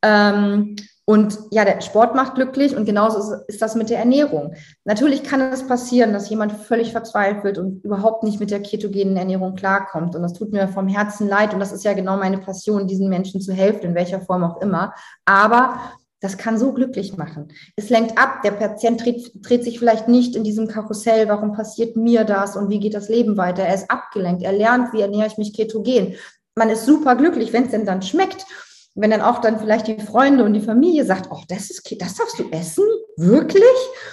[0.01, 4.53] Ähm, und ja, der Sport macht glücklich und genauso ist, das mit der Ernährung.
[4.85, 9.55] Natürlich kann es passieren, dass jemand völlig verzweifelt und überhaupt nicht mit der ketogenen Ernährung
[9.55, 10.15] klarkommt.
[10.15, 11.53] Und das tut mir vom Herzen leid.
[11.53, 14.61] Und das ist ja genau meine Passion, diesen Menschen zu helfen, in welcher Form auch
[14.61, 14.93] immer.
[15.25, 15.77] Aber
[16.21, 17.49] das kann so glücklich machen.
[17.75, 18.41] Es lenkt ab.
[18.45, 21.27] Der Patient dreht, dreht sich vielleicht nicht in diesem Karussell.
[21.27, 23.63] Warum passiert mir das und wie geht das Leben weiter?
[23.63, 24.41] Er ist abgelenkt.
[24.41, 26.15] Er lernt, wie ernähre ich mich ketogen.
[26.55, 28.45] Man ist super glücklich, wenn es denn dann schmeckt
[28.95, 32.15] wenn dann auch dann vielleicht die Freunde und die Familie sagt, oh, das ist, das
[32.15, 32.83] darfst du essen?
[33.17, 33.63] Wirklich?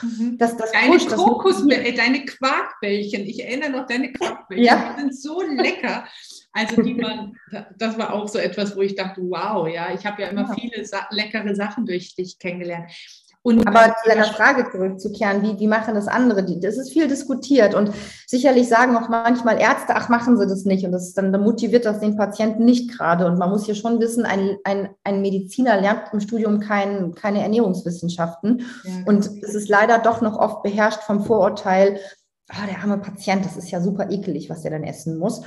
[0.03, 0.39] Mhm.
[0.39, 4.95] Das, das deine Kokosbällchen, deine Quarkbällchen, ich erinnere noch deine Quarkbällchen, ja.
[4.95, 6.05] die sind so lecker.
[6.53, 7.37] Also die waren,
[7.79, 10.85] das war auch so etwas, wo ich dachte, wow, ja, ich habe ja immer viele
[10.85, 12.91] sa leckere Sachen durch dich kennengelernt.
[13.43, 16.45] Und Aber zu deiner Frage zurückzukehren, wie, wie machen das andere?
[16.61, 17.91] Das ist viel diskutiert und
[18.27, 20.85] sicherlich sagen auch manchmal Ärzte, ach, machen sie das nicht.
[20.85, 23.25] Und das dann motiviert das den Patienten nicht gerade.
[23.25, 27.43] Und man muss hier schon wissen, ein, ein, ein Mediziner lernt im Studium kein, keine
[27.43, 28.67] Ernährungswissenschaften.
[28.85, 28.93] Ja.
[29.07, 31.99] Und es ist leider doch noch oft beherrscht vom Vorurteil,
[32.53, 35.41] oh, der arme Patient, das ist ja super ekelig, was der dann essen muss.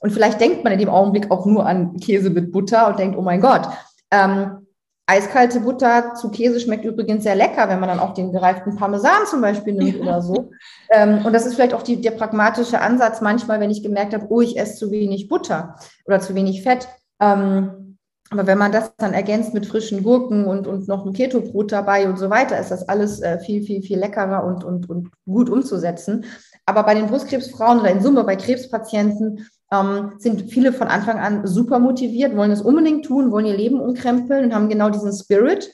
[0.00, 3.18] Und vielleicht denkt man in dem Augenblick auch nur an Käse mit Butter und denkt,
[3.18, 3.68] oh mein Gott.
[4.10, 4.63] Ähm,
[5.06, 9.26] Eiskalte Butter zu Käse schmeckt übrigens sehr lecker, wenn man dann auch den gereiften Parmesan
[9.26, 10.02] zum Beispiel nimmt ja.
[10.02, 10.50] oder so.
[10.90, 14.26] Ähm, und das ist vielleicht auch die, der pragmatische Ansatz manchmal, wenn ich gemerkt habe,
[14.30, 16.88] oh, ich esse zu wenig Butter oder zu wenig Fett.
[17.20, 17.98] Ähm,
[18.30, 22.08] aber wenn man das dann ergänzt mit frischen Gurken und, und noch ein Keto-Brot dabei
[22.08, 25.50] und so weiter, ist das alles äh, viel, viel, viel leckerer und, und, und gut
[25.50, 26.24] umzusetzen.
[26.64, 29.46] Aber bei den Brustkrebsfrauen oder in Summe bei Krebspatienten
[29.80, 33.80] ähm, sind viele von Anfang an super motiviert, wollen es unbedingt tun, wollen ihr Leben
[33.80, 35.70] umkrempeln und haben genau diesen Spirit.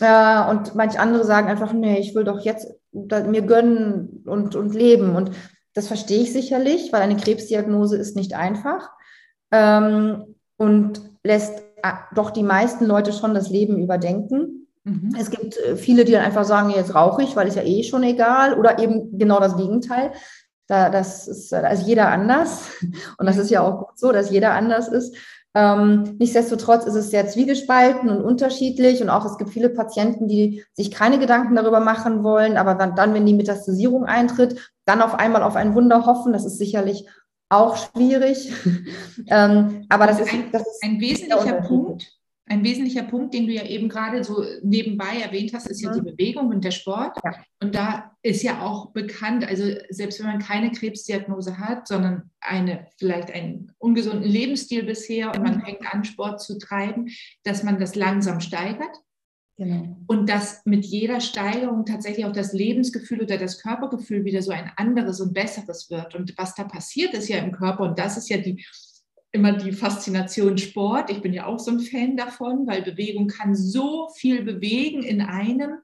[0.00, 4.74] Äh, und manche andere sagen einfach, nee, ich will doch jetzt mir gönnen und, und
[4.74, 5.16] leben.
[5.16, 5.30] Und
[5.74, 8.90] das verstehe ich sicherlich, weil eine Krebsdiagnose ist nicht einfach
[9.50, 14.68] ähm, und lässt äh, doch die meisten Leute schon das Leben überdenken.
[14.84, 15.14] Mhm.
[15.18, 17.82] Es gibt äh, viele, die dann einfach sagen, jetzt rauche ich, weil ist ja eh
[17.84, 18.58] schon egal.
[18.58, 20.12] Oder eben genau das Gegenteil.
[20.66, 22.70] Da, das ist also jeder anders.
[23.18, 25.16] Und das ist ja auch gut so, dass jeder anders ist.
[25.54, 30.64] Ähm, nichtsdestotrotz ist es sehr zwiegespalten und unterschiedlich und auch es gibt viele Patienten, die
[30.72, 35.42] sich keine Gedanken darüber machen wollen, aber dann, wenn die Metastasierung eintritt, dann auf einmal
[35.42, 36.32] auf ein Wunder hoffen.
[36.32, 37.06] Das ist sicherlich
[37.50, 38.50] auch schwierig.
[39.26, 43.52] ähm, aber das, das ist, das ist ein wesentlicher Punkt ein wesentlicher Punkt, den du
[43.52, 46.16] ja eben gerade so nebenbei erwähnt hast, ist ja die mhm.
[46.16, 47.16] Bewegung und der Sport.
[47.24, 47.34] Ja.
[47.62, 52.86] Und da ist ja auch bekannt, also selbst wenn man keine Krebsdiagnose hat, sondern eine,
[52.98, 55.62] vielleicht einen ungesunden Lebensstil bisher und man mhm.
[55.62, 57.08] fängt an, Sport zu treiben,
[57.44, 58.96] dass man das langsam steigert.
[59.58, 59.96] Genau.
[60.06, 64.72] Und dass mit jeder Steigerung tatsächlich auch das Lebensgefühl oder das Körpergefühl wieder so ein
[64.76, 66.14] anderes und besseres wird.
[66.14, 68.64] Und was da passiert ist ja im Körper, und das ist ja die,
[69.32, 71.10] immer die Faszination Sport.
[71.10, 75.22] Ich bin ja auch so ein Fan davon, weil Bewegung kann so viel bewegen in
[75.22, 75.78] einem,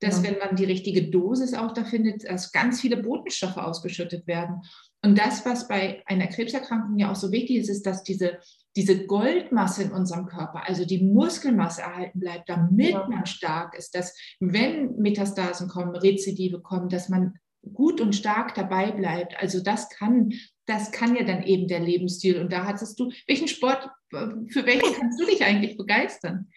[0.00, 0.30] dass ja.
[0.30, 4.62] wenn man die richtige Dosis auch da findet, dass ganz viele Botenstoffe ausgeschüttet werden.
[5.04, 8.38] Und das, was bei einer Krebserkrankung ja auch so wichtig ist, ist, dass diese,
[8.76, 13.08] diese Goldmasse in unserem Körper, also die Muskelmasse erhalten bleibt, damit ja.
[13.08, 17.34] man stark ist, dass wenn Metastasen kommen, Rezidive kommen, dass man
[17.72, 19.36] gut und stark dabei bleibt.
[19.40, 20.32] Also das kann,
[20.66, 22.40] das kann ja dann eben der Lebensstil.
[22.40, 26.48] Und da hattest du, welchen Sport, für welchen kannst du dich eigentlich begeistern?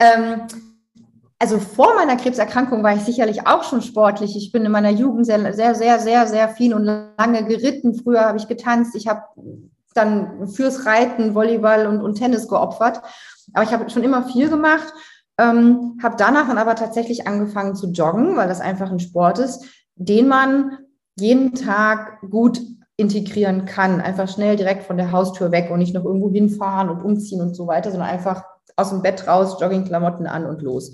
[0.00, 0.46] Ähm,
[1.38, 4.36] also vor meiner Krebserkrankung war ich sicherlich auch schon sportlich.
[4.36, 7.94] Ich bin in meiner Jugend sehr, sehr, sehr, sehr, sehr viel und lange geritten.
[7.94, 8.96] Früher habe ich getanzt.
[8.96, 9.22] Ich habe
[9.94, 13.02] dann fürs Reiten, Volleyball und, und Tennis geopfert.
[13.52, 14.92] Aber ich habe schon immer viel gemacht.
[15.38, 19.64] Ähm, habe danach dann aber tatsächlich angefangen zu joggen, weil das einfach ein Sport ist,
[19.96, 20.78] den man
[21.16, 22.60] jeden Tag gut
[22.96, 24.00] integrieren kann.
[24.00, 27.54] Einfach schnell direkt von der Haustür weg und nicht noch irgendwo hinfahren und umziehen und
[27.54, 28.44] so weiter, sondern einfach
[28.76, 30.92] aus dem Bett raus, Joggingklamotten an und los.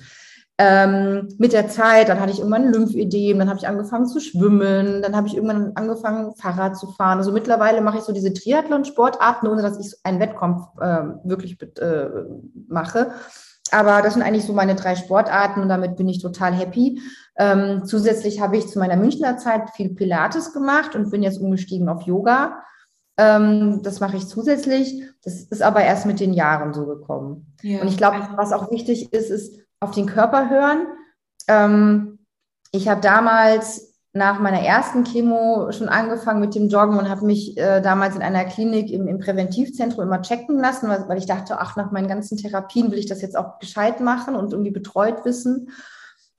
[0.63, 5.01] Ähm, mit der Zeit, dann hatte ich irgendwann Lymphödem, dann habe ich angefangen zu schwimmen,
[5.01, 7.17] dann habe ich irgendwann angefangen, Fahrrad zu fahren.
[7.17, 12.09] Also mittlerweile mache ich so diese Triathlon-Sportarten, ohne dass ich einen Wettkampf äh, wirklich äh,
[12.69, 13.13] mache.
[13.71, 17.01] Aber das sind eigentlich so meine drei Sportarten und damit bin ich total happy.
[17.41, 21.89] Ähm, zusätzlich habe ich zu meiner Münchner Zeit viel Pilates gemacht und bin jetzt umgestiegen
[21.89, 22.63] auf Yoga.
[23.17, 25.05] Ähm, das mache ich zusätzlich.
[25.25, 27.57] Das ist aber erst mit den Jahren so gekommen.
[27.63, 27.81] Ja.
[27.81, 30.87] Und ich glaube, was auch wichtig ist, ist auf den Körper hören.
[31.49, 32.19] Ähm,
[32.73, 37.57] ich habe damals nach meiner ersten Chemo schon angefangen mit dem Joggen und habe mich
[37.57, 41.59] äh, damals in einer Klinik im, im, Präventivzentrum immer checken lassen, weil, weil, ich dachte,
[41.59, 45.25] ach, nach meinen ganzen Therapien will ich das jetzt auch gescheit machen und irgendwie betreut
[45.25, 45.71] wissen.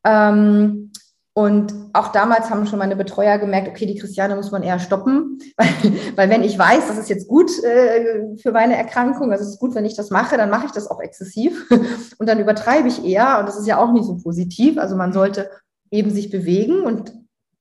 [0.03, 0.91] Ähm,
[1.33, 5.39] und auch damals haben schon meine Betreuer gemerkt, okay, die Christiane muss man eher stoppen,
[5.57, 9.51] weil, weil wenn ich weiß, das ist jetzt gut äh, für meine Erkrankung, also es
[9.51, 11.69] ist gut, wenn ich das mache, dann mache ich das auch exzessiv
[12.17, 14.77] und dann übertreibe ich eher und das ist ja auch nicht so positiv.
[14.77, 15.49] Also man sollte
[15.89, 17.13] eben sich bewegen und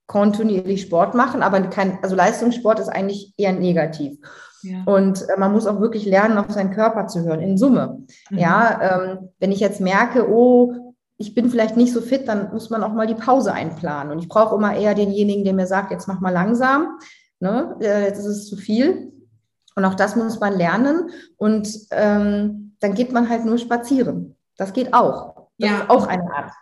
[0.08, 4.18] kontinuierlich Sport machen, aber kein, also Leistungssport ist eigentlich eher negativ.
[4.62, 4.82] Ja.
[4.84, 8.00] Und äh, man muss auch wirklich lernen, auf seinen Körper zu hören, in Summe.
[8.30, 8.38] Mhm.
[8.38, 10.89] Ja, ähm, wenn ich jetzt merke, oh,
[11.20, 14.10] ich bin vielleicht nicht so fit, dann muss man auch mal die Pause einplanen.
[14.10, 16.98] Und ich brauche immer eher denjenigen, der mir sagt, jetzt mach mal langsam,
[17.40, 17.76] ne?
[17.82, 19.12] Äh, jetzt ist es zu viel.
[19.76, 21.10] Und auch das muss man lernen.
[21.36, 24.34] Und ähm, dann geht man halt nur spazieren.
[24.56, 25.48] Das geht auch.
[25.58, 25.80] Das ja.
[25.80, 26.52] ist auch eine Art.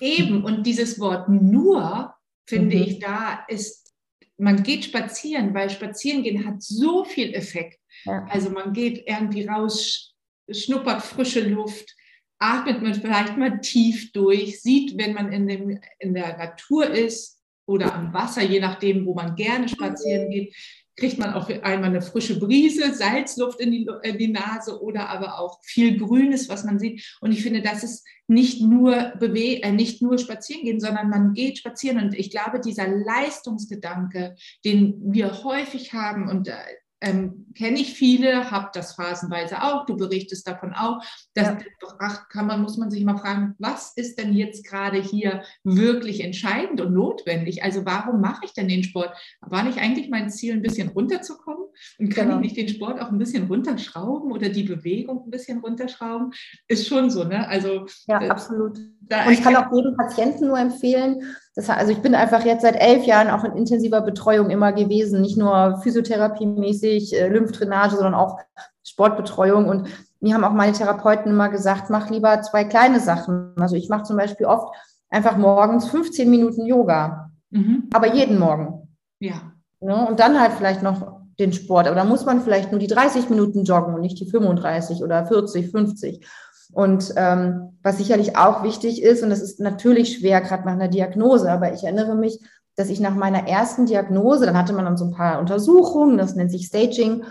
[0.00, 0.44] Eben.
[0.44, 2.14] Und dieses Wort nur
[2.46, 2.82] finde mhm.
[2.82, 3.92] ich, da ist,
[4.38, 7.78] man geht spazieren, weil spazieren gehen hat so viel Effekt.
[8.04, 8.24] Ja.
[8.30, 10.14] Also man geht irgendwie raus,
[10.50, 11.95] schnuppert frische Luft,
[12.38, 17.40] atmet man vielleicht mal tief durch, sieht, wenn man in, dem, in der Natur ist
[17.66, 20.54] oder am Wasser, je nachdem, wo man gerne spazieren geht,
[20.96, 25.38] kriegt man auch einmal eine frische Brise, Salzluft in die, in die Nase oder aber
[25.38, 27.16] auch viel Grünes, was man sieht.
[27.20, 31.34] Und ich finde, das ist nicht nur, bewe äh, nicht nur spazieren gehen, sondern man
[31.34, 32.02] geht spazieren.
[32.02, 36.54] Und ich glaube, dieser Leistungsgedanke, den wir häufig haben, und äh,
[37.02, 41.02] ähm, kenne ich viele, habe das phasenweise auch, du berichtest davon auch.
[41.34, 42.08] Das ja.
[42.30, 46.80] kann man, muss man sich mal fragen, was ist denn jetzt gerade hier wirklich entscheidend
[46.80, 47.62] und notwendig?
[47.62, 49.14] Also warum mache ich denn den Sport?
[49.40, 51.66] War nicht eigentlich mein Ziel, ein bisschen runterzukommen?
[51.98, 52.40] Und kann genau.
[52.40, 56.32] ich nicht den Sport auch ein bisschen runterschrauben oder die Bewegung ein bisschen runterschrauben?
[56.68, 57.46] Ist schon so, ne?
[57.48, 58.78] Also ja, absolut.
[58.78, 61.22] und ich kann auch jedem Patienten nur empfehlen,
[61.56, 65.22] das, also ich bin einfach jetzt seit elf Jahren auch in intensiver Betreuung immer gewesen,
[65.22, 68.38] nicht nur physiotherapiemäßig, äh, Lymphdrainage, sondern auch
[68.84, 69.66] Sportbetreuung.
[69.66, 69.88] Und
[70.20, 73.54] mir haben auch meine Therapeuten immer gesagt, mach lieber zwei kleine Sachen.
[73.58, 74.68] Also ich mache zum Beispiel oft
[75.08, 77.88] einfach morgens 15 Minuten Yoga, mhm.
[77.94, 78.88] aber jeden Morgen.
[79.18, 79.30] Ja.
[79.30, 79.52] ja.
[79.80, 80.06] Ne?
[80.06, 81.86] Und dann halt vielleicht noch den Sport.
[81.86, 85.24] Aber da muss man vielleicht nur die 30 Minuten joggen und nicht die 35 oder
[85.24, 86.26] 40, 50.
[86.72, 90.88] Und ähm, was sicherlich auch wichtig ist, und das ist natürlich schwer, gerade nach einer
[90.88, 92.40] Diagnose, aber ich erinnere mich,
[92.76, 96.34] dass ich nach meiner ersten Diagnose, dann hatte man dann so ein paar Untersuchungen, das
[96.34, 97.24] nennt sich Staging,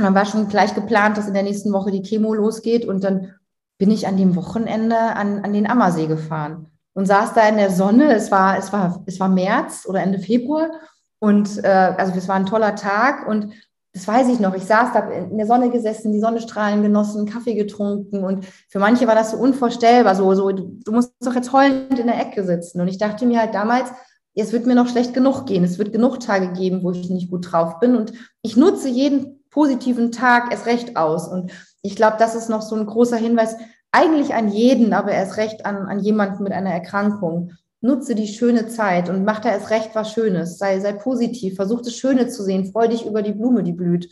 [0.00, 2.86] und dann war schon gleich geplant, dass in der nächsten Woche die Chemo losgeht.
[2.86, 3.34] Und dann
[3.76, 7.70] bin ich an dem Wochenende an, an den Ammersee gefahren und saß da in der
[7.70, 8.14] Sonne.
[8.14, 10.70] Es war, es war, es war März oder Ende Februar.
[11.18, 13.52] Und äh, also es war ein toller Tag und
[13.92, 17.54] das weiß ich noch, ich saß da in der Sonne gesessen, die Sonnenstrahlen genossen, Kaffee
[17.54, 21.98] getrunken und für manche war das so unvorstellbar, so, so du musst doch jetzt heulend
[21.98, 22.80] in der Ecke sitzen.
[22.80, 23.90] Und ich dachte mir halt damals,
[24.36, 27.30] es wird mir noch schlecht genug gehen, es wird genug Tage geben, wo ich nicht
[27.30, 31.26] gut drauf bin und ich nutze jeden positiven Tag erst recht aus.
[31.26, 31.50] Und
[31.82, 33.56] ich glaube, das ist noch so ein großer Hinweis,
[33.92, 38.68] eigentlich an jeden, aber erst recht an, an jemanden mit einer Erkrankung nutze die schöne
[38.68, 40.58] Zeit und mach da erst recht was Schönes.
[40.58, 44.10] Sei, sei positiv, versuch das Schöne zu sehen, freu dich über die Blume, die blüht.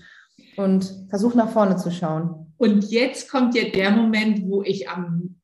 [0.57, 2.53] und versuche nach vorne zu schauen.
[2.57, 5.39] Und jetzt kommt ja der Moment, wo ich am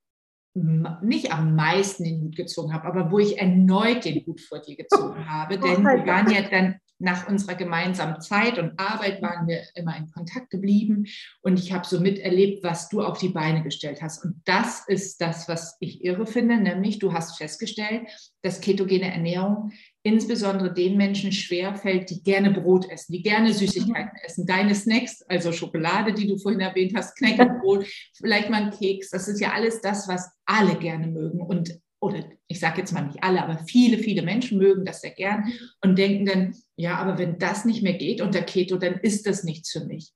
[0.55, 4.77] nicht am meisten den Hut gezogen habe, aber wo ich erneut den Hut vor dir
[4.77, 5.59] gezogen habe.
[5.59, 10.11] Denn wir waren ja dann nach unserer gemeinsamen Zeit und Arbeit waren wir immer in
[10.11, 11.07] Kontakt geblieben
[11.43, 14.25] und ich habe so miterlebt, was du auf die Beine gestellt hast.
[14.25, 18.09] Und das ist das, was ich irre finde, nämlich du hast festgestellt,
[18.43, 19.73] dass ketogene Ernährung
[20.05, 24.21] insbesondere den Menschen schwerfällt, die gerne Brot essen, die gerne Süßigkeiten mhm.
[24.25, 24.47] essen.
[24.47, 29.29] Deine Snacks, also Schokolade, die du vorhin erwähnt hast, Knäckebrot, vielleicht mal ein Keks, das
[29.29, 31.41] ist ja alles das, was alle gerne mögen.
[31.41, 35.13] Und oder ich sage jetzt mal nicht alle, aber viele, viele Menschen mögen das sehr
[35.13, 39.27] gern und denken dann, ja, aber wenn das nicht mehr geht unter Keto, dann ist
[39.27, 40.13] das nichts für mich.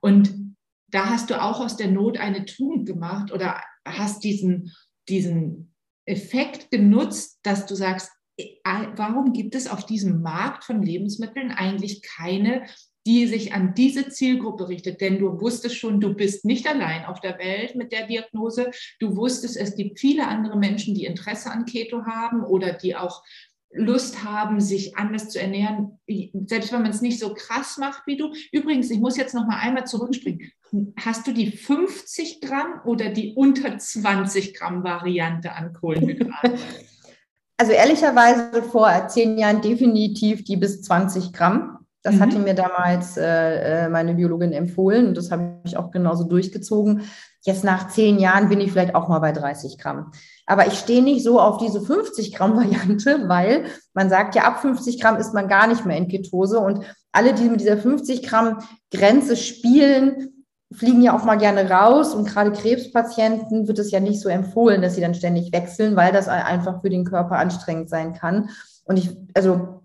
[0.00, 0.56] Und
[0.88, 4.72] da hast du auch aus der Not eine Tugend gemacht oder hast diesen,
[5.08, 5.74] diesen
[6.06, 8.10] Effekt genutzt, dass du sagst,
[8.64, 12.66] warum gibt es auf diesem Markt von Lebensmitteln eigentlich keine,
[13.08, 15.00] die sich an diese Zielgruppe richtet?
[15.00, 18.70] Denn du wusstest schon, du bist nicht allein auf der Welt mit der Diagnose.
[19.00, 23.24] Du wusstest, es gibt viele andere Menschen, die Interesse an Keto haben oder die auch
[23.72, 25.98] Lust haben, sich anders zu ernähren,
[26.46, 28.32] selbst wenn man es nicht so krass macht wie du.
[28.52, 30.52] Übrigens, ich muss jetzt noch mal einmal zurückspringen.
[30.98, 36.52] Hast du die 50 Gramm oder die unter 20 Gramm Variante an Kohlenhydraten?
[37.60, 41.87] Also ehrlicherweise vor zehn Jahren definitiv die bis 20 Gramm.
[42.02, 42.20] Das mhm.
[42.20, 47.02] hatte mir damals äh, äh, meine Biologin empfohlen und das habe ich auch genauso durchgezogen.
[47.42, 50.12] Jetzt nach zehn Jahren bin ich vielleicht auch mal bei 30 Gramm.
[50.46, 54.60] Aber ich stehe nicht so auf diese 50 Gramm Variante, weil man sagt ja, ab
[54.60, 58.22] 50 Gramm ist man gar nicht mehr in Ketose und alle, die mit dieser 50
[58.22, 58.58] Gramm
[58.92, 64.20] Grenze spielen, fliegen ja auch mal gerne raus und gerade Krebspatienten wird es ja nicht
[64.20, 68.12] so empfohlen, dass sie dann ständig wechseln, weil das einfach für den Körper anstrengend sein
[68.14, 68.50] kann.
[68.84, 69.77] Und ich, also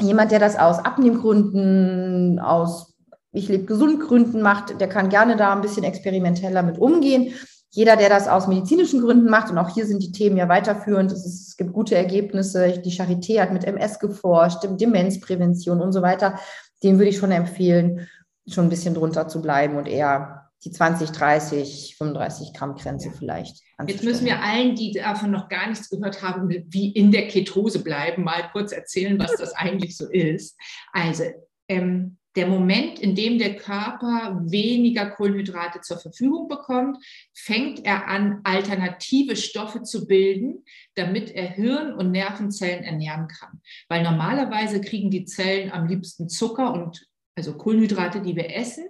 [0.00, 2.96] jemand, der das aus Abnehmgründen, aus
[3.32, 7.34] ich lebe gesund Gründen macht, der kann gerne da ein bisschen experimenteller mit umgehen.
[7.70, 11.12] Jeder, der das aus medizinischen Gründen macht, und auch hier sind die Themen ja weiterführend,
[11.12, 16.00] es, ist, es gibt gute Ergebnisse, die Charité hat mit MS geforscht, Demenzprävention und so
[16.00, 16.38] weiter,
[16.82, 18.08] dem würde ich schon empfehlen,
[18.48, 23.60] schon ein bisschen drunter zu bleiben und eher die 20, 30, 35 Gramm Grenze vielleicht.
[23.86, 27.82] Jetzt müssen wir allen, die davon noch gar nichts gehört haben, wie in der Ketose
[27.82, 30.56] bleiben, mal kurz erzählen, was das eigentlich so ist.
[30.92, 31.24] Also
[31.68, 36.98] ähm, der Moment, in dem der Körper weniger Kohlenhydrate zur Verfügung bekommt,
[37.34, 40.64] fängt er an, alternative Stoffe zu bilden,
[40.94, 43.60] damit er Hirn- und Nervenzellen ernähren kann.
[43.88, 48.86] Weil normalerweise kriegen die Zellen am liebsten Zucker und also Kohlenhydrate, die wir essen,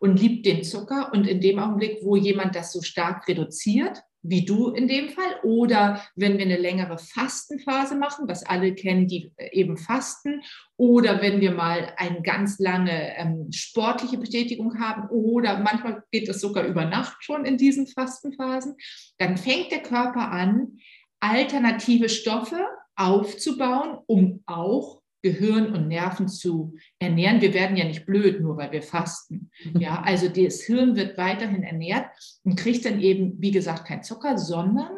[0.00, 1.10] und liebt den Zucker.
[1.12, 5.36] Und in dem Augenblick, wo jemand das so stark reduziert, wie du in dem Fall,
[5.42, 10.42] oder wenn wir eine längere Fastenphase machen, was alle kennen, die eben fasten,
[10.76, 16.40] oder wenn wir mal eine ganz lange ähm, sportliche Betätigung haben, oder manchmal geht es
[16.40, 18.76] sogar über Nacht schon in diesen Fastenphasen,
[19.18, 20.78] dann fängt der Körper an,
[21.20, 22.64] alternative Stoffe
[22.96, 24.97] aufzubauen, um auch
[25.32, 27.40] Gehirn und Nerven zu ernähren.
[27.40, 29.50] Wir werden ja nicht blöd, nur weil wir fasten.
[29.78, 32.06] Ja, also das Hirn wird weiterhin ernährt
[32.44, 34.90] und kriegt dann eben, wie gesagt, kein Zucker, sondern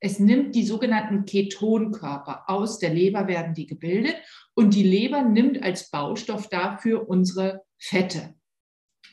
[0.00, 4.16] es nimmt die sogenannten Ketonkörper aus der Leber, werden die gebildet
[4.54, 8.34] und die Leber nimmt als Baustoff dafür unsere Fette.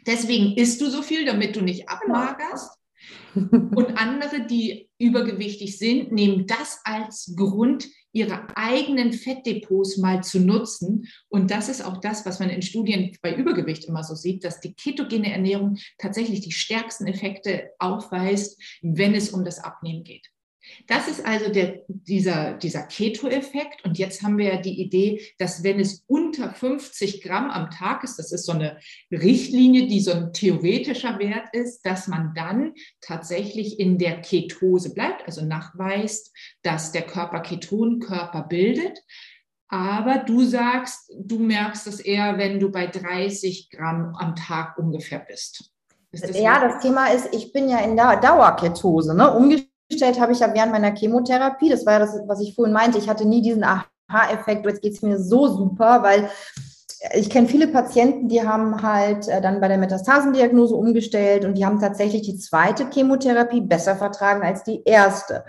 [0.08, 2.78] Deswegen isst du so viel, damit du nicht abmagerst.
[3.36, 11.08] Und andere, die übergewichtig sind, nehmen das als Grund, ihre eigenen Fettdepots mal zu nutzen.
[11.30, 14.62] Und das ist auch das, was man in Studien bei Übergewicht immer so sieht, dass
[14.62, 20.33] die ketogene Ernährung tatsächlich die stärksten Effekte aufweist, wenn es um das Abnehmen geht.
[20.88, 23.84] Das ist also der, dieser, dieser Keto-Effekt.
[23.84, 28.04] Und jetzt haben wir ja die Idee, dass wenn es unter 50 Gramm am Tag
[28.04, 28.80] ist, das ist so eine
[29.12, 35.26] Richtlinie, die so ein theoretischer Wert ist, dass man dann tatsächlich in der Ketose bleibt,
[35.26, 38.99] also nachweist, dass der Körper Ketonkörper bildet.
[39.67, 45.19] Aber du sagst, du merkst es eher, wenn du bei 30 Gramm am Tag ungefähr
[45.19, 45.71] bist.
[46.12, 49.16] Das ja, das Thema ist, ich bin ja in der Dauerketose.
[49.16, 49.32] Ne?
[49.94, 52.98] Festgestellt habe ich ja während meiner Chemotherapie, das war ja das, was ich vorhin meinte,
[52.98, 56.30] ich hatte nie diesen Aha-Effekt, jetzt geht es mir so super, weil
[57.14, 61.66] ich kenne viele Patienten, die haben halt äh, dann bei der Metastasendiagnose umgestellt und die
[61.66, 65.44] haben tatsächlich die zweite Chemotherapie besser vertragen als die erste.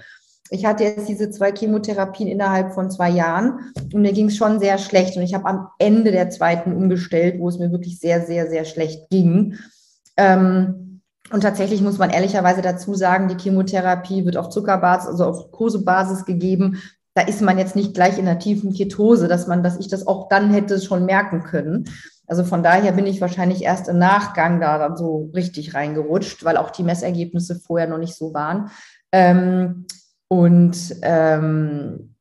[0.50, 4.58] Ich hatte jetzt diese zwei Chemotherapien innerhalb von zwei Jahren und mir ging es schon
[4.60, 5.16] sehr schlecht.
[5.16, 8.64] Und ich habe am Ende der zweiten umgestellt, wo es mir wirklich sehr, sehr, sehr
[8.64, 9.56] schlecht ging.
[10.16, 10.93] Ähm,
[11.30, 16.24] und tatsächlich muss man ehrlicherweise dazu sagen, die Chemotherapie wird auf Zuckerbasis, also auf Glukosebasis
[16.24, 16.82] gegeben.
[17.14, 20.06] da ist man jetzt nicht gleich in der tiefen Ketose, dass man, dass ich das
[20.06, 21.84] auch dann hätte schon merken können.
[22.26, 26.56] Also von daher bin ich wahrscheinlich erst im Nachgang da dann so richtig reingerutscht, weil
[26.56, 28.70] auch die Messergebnisse vorher noch nicht so waren.
[29.12, 29.86] Ähm,
[30.28, 32.13] und ähm,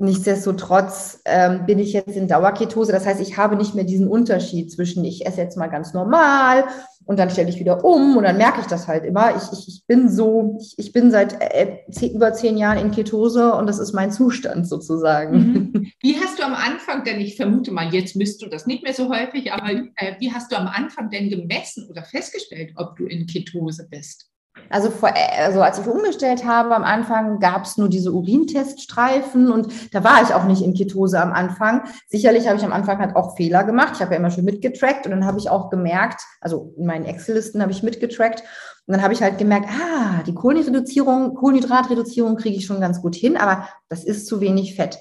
[0.00, 2.92] Nichtsdestotrotz ähm, bin ich jetzt in Dauerketose.
[2.92, 6.64] Das heißt, ich habe nicht mehr diesen Unterschied zwischen, ich esse jetzt mal ganz normal
[7.04, 9.34] und dann stelle ich wieder um und dann merke ich das halt immer.
[9.36, 12.90] Ich, ich, ich bin so, ich, ich bin seit äh, zehn, über zehn Jahren in
[12.92, 15.36] Ketose und das ist mein Zustand sozusagen.
[15.36, 15.92] Mhm.
[16.00, 18.94] Wie hast du am Anfang denn, ich vermute mal, jetzt misst du das nicht mehr
[18.94, 23.06] so häufig, aber äh, wie hast du am Anfang denn gemessen oder festgestellt, ob du
[23.06, 24.30] in Ketose bist?
[24.70, 29.68] Also, vor, also als ich umgestellt habe, am Anfang gab es nur diese Urinteststreifen und
[29.94, 31.82] da war ich auch nicht in Ketose am Anfang.
[32.08, 33.94] Sicherlich habe ich am Anfang halt auch Fehler gemacht.
[33.96, 37.04] Ich habe ja immer schon mitgetrackt und dann habe ich auch gemerkt, also in meinen
[37.04, 38.42] Excel-Listen habe ich mitgetrackt
[38.86, 43.14] und dann habe ich halt gemerkt, ah, die Kohlenhydratreduzierung, Kohlenhydratreduzierung kriege ich schon ganz gut
[43.14, 44.98] hin, aber das ist zu wenig Fett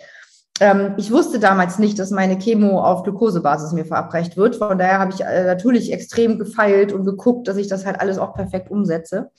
[0.60, 4.56] ähm, ich wusste damals nicht, dass meine Chemo auf Glukosebasis mir verabreicht wird.
[4.56, 8.18] Von daher habe ich äh, natürlich extrem gefeilt und geguckt, dass ich das halt alles
[8.18, 9.30] auch perfekt umsetze.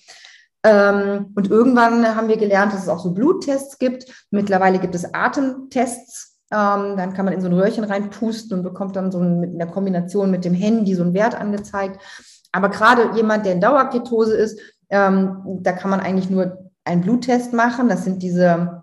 [0.63, 4.07] Ähm, und irgendwann haben wir gelernt, dass es auch so Bluttests gibt.
[4.31, 6.37] Mittlerweile gibt es Atemtests.
[6.51, 9.55] Ähm, dann kann man in so ein Röhrchen reinpusten und bekommt dann so ein, mit
[9.55, 12.01] einer Kombination mit dem Handy so einen Wert angezeigt.
[12.53, 14.59] Aber gerade jemand, der in Dauerketose ist,
[14.89, 17.89] ähm, da kann man eigentlich nur einen Bluttest machen.
[17.89, 18.78] Das sind diese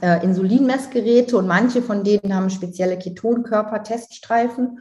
[0.00, 4.80] äh, Insulinmessgeräte und manche von denen haben spezielle Ketonkörper-Teststreifen.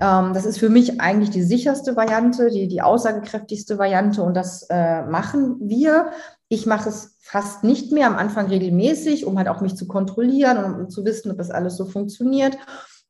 [0.00, 4.66] Ähm, das ist für mich eigentlich die sicherste Variante, die, die aussagekräftigste Variante und das
[4.70, 6.10] äh, machen wir.
[6.48, 10.64] Ich mache es fast nicht mehr, am Anfang regelmäßig, um halt auch mich zu kontrollieren
[10.64, 12.56] und um zu wissen, ob das alles so funktioniert.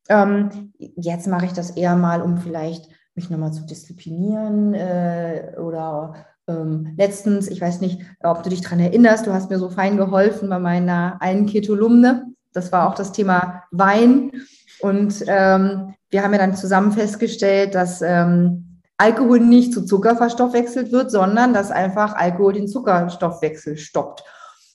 [0.08, 6.14] Ähm, jetzt mache ich das eher mal, um vielleicht mich nochmal zu disziplinieren äh, oder
[6.50, 9.96] ähm, letztens, ich weiß nicht, ob du dich daran erinnerst, du hast mir so fein
[9.96, 12.26] geholfen bei meiner einen Ketolumne.
[12.52, 14.32] Das war auch das Thema Wein.
[14.80, 20.92] Und ähm, wir haben ja dann zusammen festgestellt, dass ähm, Alkohol nicht zu Zucker verstoffwechselt
[20.92, 24.24] wird, sondern dass einfach Alkohol den Zuckerstoffwechsel stoppt.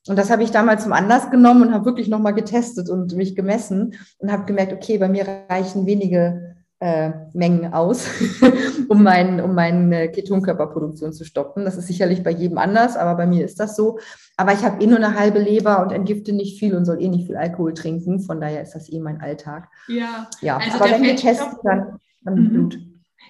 [0.08, 3.36] Und das habe ich damals zum Anlass genommen und habe wirklich nochmal getestet und mich
[3.36, 8.08] gemessen und habe gemerkt, okay, bei mir reichen wenige äh, Mengen aus,
[8.90, 11.66] um, mein, um meine Ketonkörperproduktion zu stoppen.
[11.66, 14.00] Das ist sicherlich bei jedem anders, aber bei mir ist das so.
[14.38, 17.08] Aber ich habe eh nur eine halbe Leber und entgifte nicht viel und soll eh
[17.08, 18.20] nicht viel Alkohol trinken.
[18.20, 19.70] Von daher ist das eh mein Alltag.
[19.88, 20.58] Ja, ja.
[20.58, 22.50] Also aber wenn wir testen, dann, dann mhm.
[22.50, 22.80] Blut.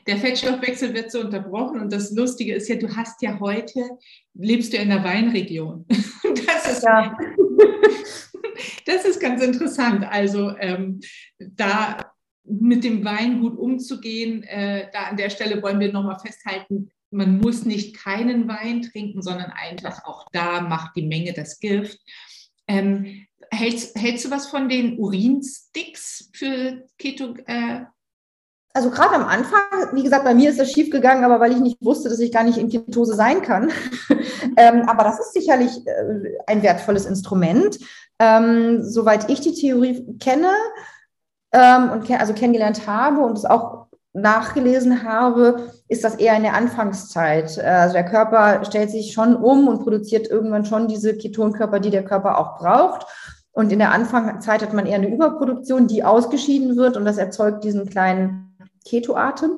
[0.08, 3.82] Der Fettstoffwechsel wird so unterbrochen und das Lustige ist ja, du hast ja heute,
[4.36, 5.86] lebst du in der Weinregion.
[6.48, 7.16] Das ist, ja.
[8.86, 10.06] das ist ganz interessant.
[10.10, 11.00] Also ähm,
[11.40, 12.15] da
[12.46, 14.44] mit dem Wein gut umzugehen.
[14.44, 19.22] Äh, da an der Stelle wollen wir nochmal festhalten, man muss nicht keinen Wein trinken,
[19.22, 22.00] sondern einfach auch da macht die Menge das Gift.
[22.68, 27.36] Ähm, hältst, hältst du was von den Urinsticks für Keto?
[27.46, 27.86] Äh?
[28.76, 29.62] also gerade am Anfang,
[29.94, 32.34] wie gesagt, bei mir ist das schief gegangen, aber weil ich nicht wusste, dass ich
[32.34, 33.72] gar nicht in Ketose sein kann.
[34.58, 37.80] ähm, aber das ist sicherlich äh, ein wertvolles Instrument.
[38.20, 40.52] Ähm, soweit ich die Theorie kenne,
[41.56, 46.54] ähm, und also kennengelernt habe und es auch nachgelesen habe, ist das eher in der
[46.54, 47.58] Anfangszeit.
[47.58, 51.92] Äh, also der Körper stellt sich schon um und produziert irgendwann schon diese Ketonkörper, die
[51.92, 53.06] der Körper auch braucht.
[53.52, 57.64] Und in der Anfangszeit hat man eher eine Überproduktion, die ausgeschieden wird und das erzeugt
[57.64, 59.52] diesen kleinen Ketoatem,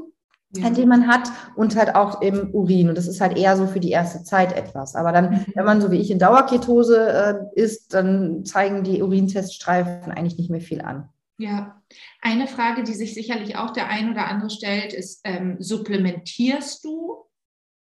[0.55, 0.69] ja.
[0.69, 2.89] den man hat und halt auch im Urin.
[2.89, 4.93] Und das ist halt eher so für die erste Zeit etwas.
[4.93, 5.45] Aber dann, mhm.
[5.55, 7.09] wenn man so wie ich in Dauerketose
[7.55, 11.09] äh, ist, dann zeigen die Urinteststreifen eigentlich nicht mehr viel an.
[11.37, 11.81] Ja,
[12.21, 17.25] eine Frage, die sich sicherlich auch der ein oder andere stellt, ist, ähm, supplementierst du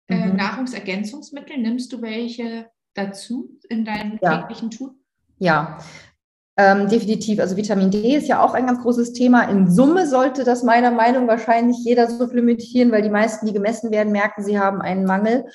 [0.08, 0.36] äh, mhm.
[0.36, 1.58] Nahrungsergänzungsmittel?
[1.58, 4.42] Nimmst du welche dazu in deinem ja.
[4.42, 5.00] täglichen Tun?
[5.40, 5.80] Ja,
[6.58, 7.40] ähm, definitiv.
[7.40, 9.44] Also Vitamin D ist ja auch ein ganz großes Thema.
[9.44, 14.14] In Summe sollte das meiner Meinung wahrscheinlich jeder supplementieren, weil die meisten, die gemessen werden,
[14.14, 15.46] merken, sie haben einen Mangel.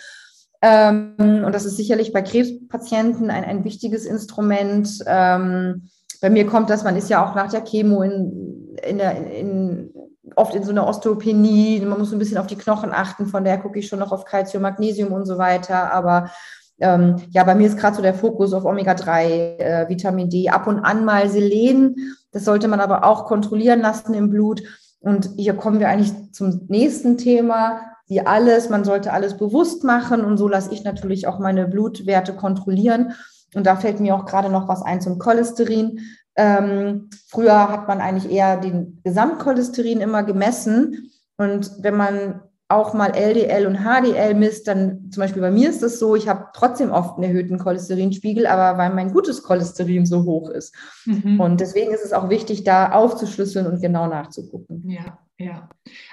[0.61, 4.91] Ähm, und das ist sicherlich bei Krebspatienten ein, ein wichtiges Instrument.
[5.07, 5.89] Ähm,
[6.21, 9.91] bei mir kommt das, man ist ja auch nach der Chemo in, in der, in,
[10.37, 13.59] oft in so einer Osteopenie, man muss ein bisschen auf die Knochen achten, von daher
[13.59, 16.31] gucke ich schon noch auf Calcium, Magnesium und so weiter, aber
[16.79, 19.25] ähm, ja, bei mir ist gerade so der Fokus auf Omega-3,
[19.59, 21.97] äh, Vitamin D, ab und an mal Selen,
[22.33, 24.63] das sollte man aber auch kontrollieren lassen im Blut.
[25.01, 30.25] Und hier kommen wir eigentlich zum nächsten Thema, wie alles, man sollte alles bewusst machen.
[30.25, 33.15] Und so lasse ich natürlich auch meine Blutwerte kontrollieren
[33.55, 36.01] und da fällt mir auch gerade noch was ein zum Cholesterin.
[36.37, 41.11] Ähm, früher hat man eigentlich eher den Gesamtcholesterin immer gemessen.
[41.37, 45.83] Und wenn man auch mal LDL und HDL misst, dann zum Beispiel bei mir ist
[45.83, 50.25] das so, ich habe trotzdem oft einen erhöhten Cholesterinspiegel, aber weil mein gutes Cholesterin so
[50.25, 50.75] hoch ist.
[51.05, 51.41] Mhm.
[51.41, 54.89] Und deswegen ist es auch wichtig, da aufzuschlüsseln und genau nachzugucken.
[54.89, 55.69] Ja, ja.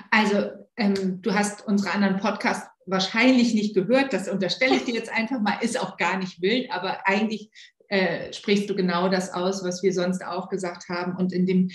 [0.09, 5.11] Also ähm, du hast unsere anderen Podcasts wahrscheinlich nicht gehört, das unterstelle ich dir jetzt
[5.11, 7.49] einfach mal, ist auch gar nicht wild, aber eigentlich
[7.89, 11.15] äh, sprichst du genau das aus, was wir sonst auch gesagt haben.
[11.15, 11.69] Und in dem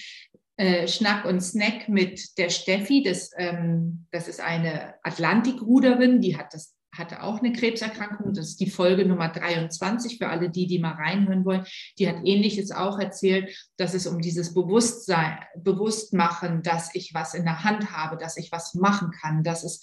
[0.56, 3.02] äh, Schnack und Snack mit der Steffi.
[3.02, 8.34] Das, ähm, das ist eine Atlantikruderin, die hat das hatte auch eine Krebserkrankung.
[8.34, 11.64] Das ist die Folge Nummer 23 für alle die, die mal reinhören wollen.
[11.98, 17.44] Die hat Ähnliches auch erzählt, dass es um dieses Bewusstsein, Bewusstmachen, dass ich was in
[17.44, 19.80] der Hand habe, dass ich was machen kann, dass es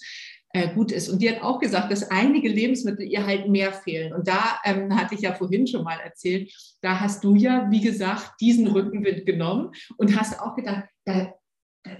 [0.74, 1.08] gut ist.
[1.08, 4.12] Und die hat auch gesagt, dass einige Lebensmittel ihr halt mehr fehlen.
[4.12, 7.80] Und da ähm, hatte ich ja vorhin schon mal erzählt, da hast du ja, wie
[7.80, 11.32] gesagt, diesen Rückenwind genommen und hast auch gedacht, da,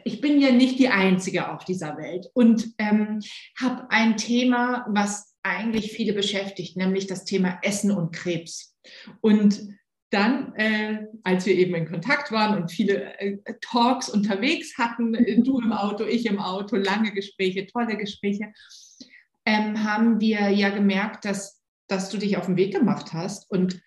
[0.05, 3.20] ich bin ja nicht die Einzige auf dieser Welt und ähm,
[3.59, 8.76] habe ein Thema, was eigentlich viele beschäftigt, nämlich das Thema Essen und Krebs.
[9.20, 9.62] Und
[10.11, 15.40] dann, äh, als wir eben in Kontakt waren und viele äh, Talks unterwegs hatten, äh,
[15.42, 18.52] du im Auto, ich im Auto, lange Gespräche, tolle Gespräche,
[19.46, 23.80] ähm, haben wir ja gemerkt, dass, dass du dich auf den Weg gemacht hast und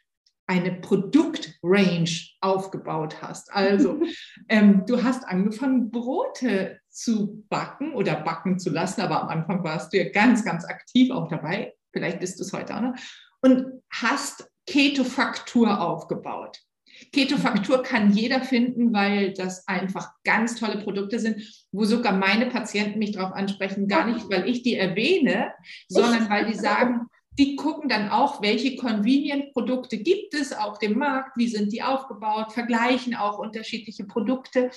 [0.48, 2.10] eine Produktrange
[2.42, 3.52] aufgebaut hast.
[3.54, 4.02] Also
[4.50, 9.94] ähm, du hast angefangen, Brote zu backen oder backen zu lassen, aber am Anfang warst
[9.94, 11.74] du ja ganz, ganz aktiv auch dabei.
[11.92, 12.96] Vielleicht bist du es heute auch noch.
[13.42, 16.60] Und hast Ketofaktur aufgebaut.
[17.12, 21.42] Ketofaktur kann jeder finden, weil das einfach ganz tolle Produkte sind,
[21.72, 25.52] wo sogar meine Patienten mich darauf ansprechen, gar nicht, weil ich die erwähne,
[25.88, 27.08] sondern weil die sagen,
[27.40, 32.54] die gucken dann auch, welche Convenient-Produkte gibt es auf dem Markt, wie sind die aufgebaut,
[32.54, 34.70] vergleichen auch unterschiedliche Produkte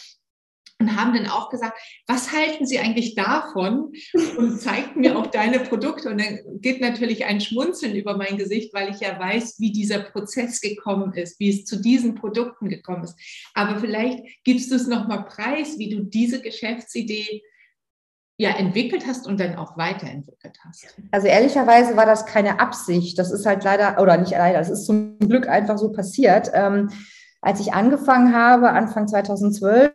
[0.79, 3.93] und haben dann auch gesagt, was halten Sie eigentlich davon?
[4.37, 6.11] Und zeigten mir auch deine Produkte.
[6.11, 10.01] Und dann geht natürlich ein Schmunzeln über mein Gesicht, weil ich ja weiß, wie dieser
[10.01, 13.17] Prozess gekommen ist, wie es zu diesen Produkten gekommen ist.
[13.55, 17.43] Aber vielleicht gibst du es nochmal preis, wie du diese Geschäftsidee
[18.39, 20.95] ja entwickelt hast und dann auch weiterentwickelt hast.
[21.11, 23.19] Also ehrlicherweise war das keine Absicht.
[23.19, 26.51] Das ist halt leider, oder nicht leider, das ist zum Glück einfach so passiert.
[26.53, 26.91] Ähm,
[27.41, 29.95] als ich angefangen habe, Anfang 2012,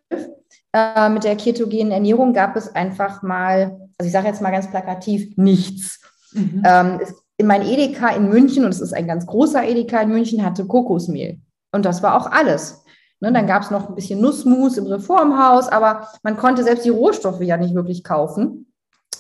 [0.73, 4.69] äh, mit der ketogenen Ernährung gab es einfach mal, also ich sage jetzt mal ganz
[4.69, 5.99] plakativ, nichts.
[6.33, 6.63] Mhm.
[6.65, 10.09] Ähm, es, in mein Edeka in München, und es ist ein ganz großer Edeka in
[10.09, 11.39] München, hatte Kokosmehl.
[11.71, 12.83] Und das war auch alles.
[13.19, 16.89] Ne, dann gab es noch ein bisschen Nussmus im Reformhaus, aber man konnte selbst die
[16.89, 18.71] Rohstoffe ja nicht wirklich kaufen.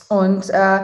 [0.09, 0.81] Und äh,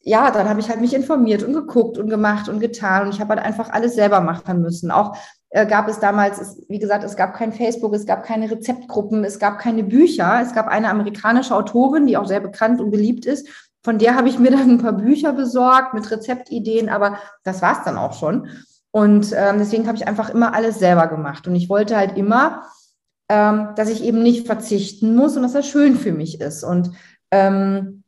[0.00, 3.20] ja, dann habe ich halt mich informiert und geguckt und gemacht und getan und ich
[3.20, 4.90] habe halt einfach alles selber machen müssen.
[4.90, 5.16] Auch
[5.52, 9.58] gab es damals, wie gesagt, es gab kein Facebook, es gab keine Rezeptgruppen, es gab
[9.58, 10.40] keine Bücher.
[10.40, 13.46] Es gab eine amerikanische Autorin, die auch sehr bekannt und beliebt ist.
[13.84, 17.78] Von der habe ich mir dann ein paar Bücher besorgt mit Rezeptideen, aber das war
[17.78, 18.48] es dann auch schon.
[18.92, 21.46] Und ähm, deswegen habe ich einfach immer alles selber gemacht.
[21.46, 22.66] Und ich wollte halt immer,
[23.28, 26.62] ähm, dass ich eben nicht verzichten muss und dass das schön für mich ist.
[26.62, 26.92] Und
[27.30, 28.04] ähm,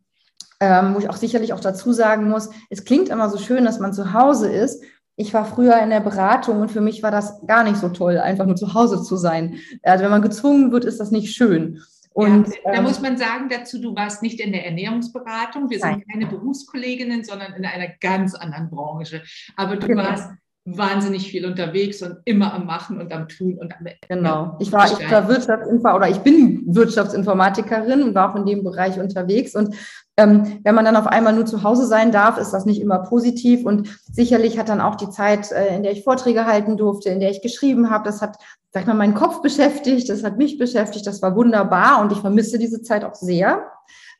[0.60, 3.80] ähm, wo ich auch sicherlich auch dazu sagen muss, es klingt immer so schön, dass
[3.80, 4.82] man zu Hause ist.
[5.16, 8.18] Ich war früher in der Beratung und für mich war das gar nicht so toll,
[8.18, 9.58] einfach nur zu Hause zu sein.
[9.82, 11.80] Also wenn man gezwungen wird, ist das nicht schön.
[12.14, 15.68] Und ja, da ähm, muss man sagen dazu, du warst nicht in der Ernährungsberatung.
[15.68, 19.22] Wir sind keine Berufskolleginnen, sondern in einer ganz anderen Branche.
[19.56, 20.04] Aber du genau.
[20.04, 20.30] warst
[20.64, 24.56] wahnsinnig viel unterwegs und immer am Machen und am Tun und am Genau.
[24.60, 28.98] Ich war, ich war Wirtschaftsinformatikerin oder ich bin Wirtschaftsinformatikerin und war auch in dem Bereich
[28.98, 29.54] unterwegs.
[29.54, 29.74] Und
[30.16, 33.00] ähm, wenn man dann auf einmal nur zu Hause sein darf, ist das nicht immer
[33.00, 33.64] positiv.
[33.64, 37.20] Und sicherlich hat dann auch die Zeit, äh, in der ich Vorträge halten durfte, in
[37.20, 38.36] der ich geschrieben habe, das hat,
[38.70, 42.18] sag ich mal, meinen Kopf beschäftigt, das hat mich beschäftigt, das war wunderbar und ich
[42.18, 43.66] vermisse diese Zeit auch sehr.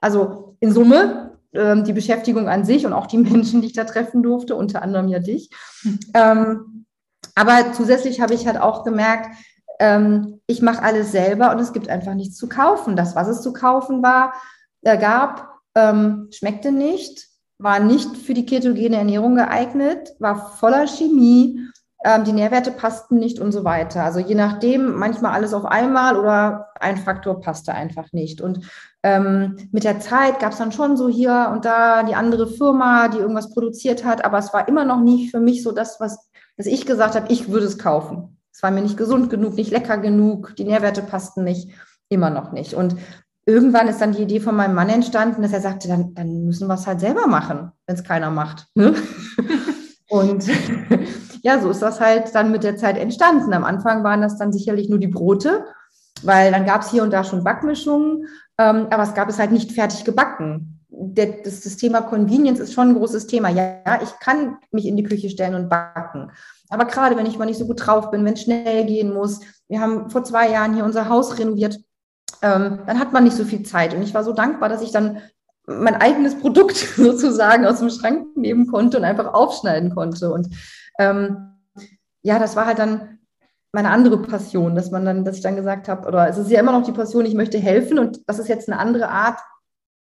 [0.00, 3.84] Also in Summe ähm, die Beschäftigung an sich und auch die Menschen, die ich da
[3.84, 5.50] treffen durfte, unter anderem ja dich.
[5.84, 5.98] Mhm.
[6.14, 6.86] Ähm,
[7.36, 9.28] aber zusätzlich habe ich halt auch gemerkt,
[9.78, 12.96] ähm, ich mache alles selber und es gibt einfach nichts zu kaufen.
[12.96, 14.34] Das, was es zu kaufen war,
[14.82, 17.26] äh, gab, ähm, schmeckte nicht,
[17.58, 21.60] war nicht für die ketogene Ernährung geeignet, war voller Chemie,
[22.04, 24.04] ähm, die Nährwerte passten nicht und so weiter.
[24.04, 28.42] Also je nachdem, manchmal alles auf einmal oder ein Faktor passte einfach nicht.
[28.42, 28.60] Und
[29.02, 33.08] ähm, mit der Zeit gab es dann schon so hier und da die andere Firma,
[33.08, 36.30] die irgendwas produziert hat, aber es war immer noch nicht für mich so das, was,
[36.58, 38.38] was ich gesagt habe, ich würde es kaufen.
[38.52, 41.70] Es war mir nicht gesund genug, nicht lecker genug, die Nährwerte passten nicht,
[42.08, 42.74] immer noch nicht.
[42.74, 42.96] Und
[43.46, 46.66] irgendwann ist dann die Idee von meinem Mann entstanden, dass er sagte, dann, dann müssen
[46.68, 48.66] wir es halt selber machen, wenn es keiner macht.
[48.74, 48.94] Ne?
[50.08, 50.44] und
[51.42, 53.52] ja, so ist das halt dann mit der Zeit entstanden.
[53.52, 55.64] Am Anfang waren das dann sicherlich nur die Brote,
[56.22, 58.26] weil dann gab es hier und da schon Backmischungen,
[58.58, 60.80] ähm, aber es gab es halt nicht fertig gebacken.
[60.88, 63.50] der, das, das Thema Convenience ist schon ein großes Thema.
[63.50, 66.30] Ja, ich kann mich in die Küche stellen und backen.
[66.70, 69.40] Aber gerade wenn ich mal nicht so gut drauf bin, wenn es schnell gehen muss,
[69.68, 71.78] wir haben vor zwei Jahren hier unser Haus renoviert,
[72.44, 73.94] ähm, dann hat man nicht so viel Zeit.
[73.94, 75.22] Und ich war so dankbar, dass ich dann
[75.66, 80.30] mein eigenes Produkt sozusagen aus dem Schrank nehmen konnte und einfach aufschneiden konnte.
[80.30, 80.48] Und
[80.98, 81.54] ähm,
[82.22, 83.18] ja, das war halt dann
[83.72, 86.60] meine andere Passion, dass man dann, dass ich dann gesagt habe, oder es ist ja
[86.60, 89.40] immer noch die Passion, ich möchte helfen und das ist jetzt eine andere Art,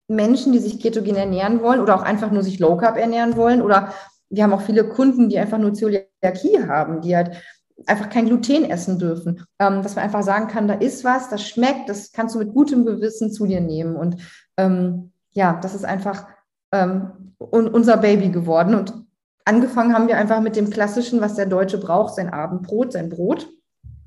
[0.07, 3.63] Menschen, die sich ketogen ernähren wollen oder auch einfach nur sich Low Carb ernähren wollen
[3.63, 3.91] oder
[4.29, 7.31] wir haben auch viele Kunden, die einfach nur Zöliakie haben, die halt
[7.85, 9.45] einfach kein Gluten essen dürfen.
[9.59, 12.53] Ähm, dass man einfach sagen kann, da ist was, das schmeckt, das kannst du mit
[12.53, 13.95] gutem Gewissen zu dir nehmen.
[13.95, 14.17] Und
[14.57, 16.27] ähm, ja, das ist einfach
[16.71, 18.75] ähm, unser Baby geworden.
[18.75, 18.93] Und
[19.43, 23.49] angefangen haben wir einfach mit dem Klassischen, was der Deutsche braucht, sein Abendbrot, sein Brot.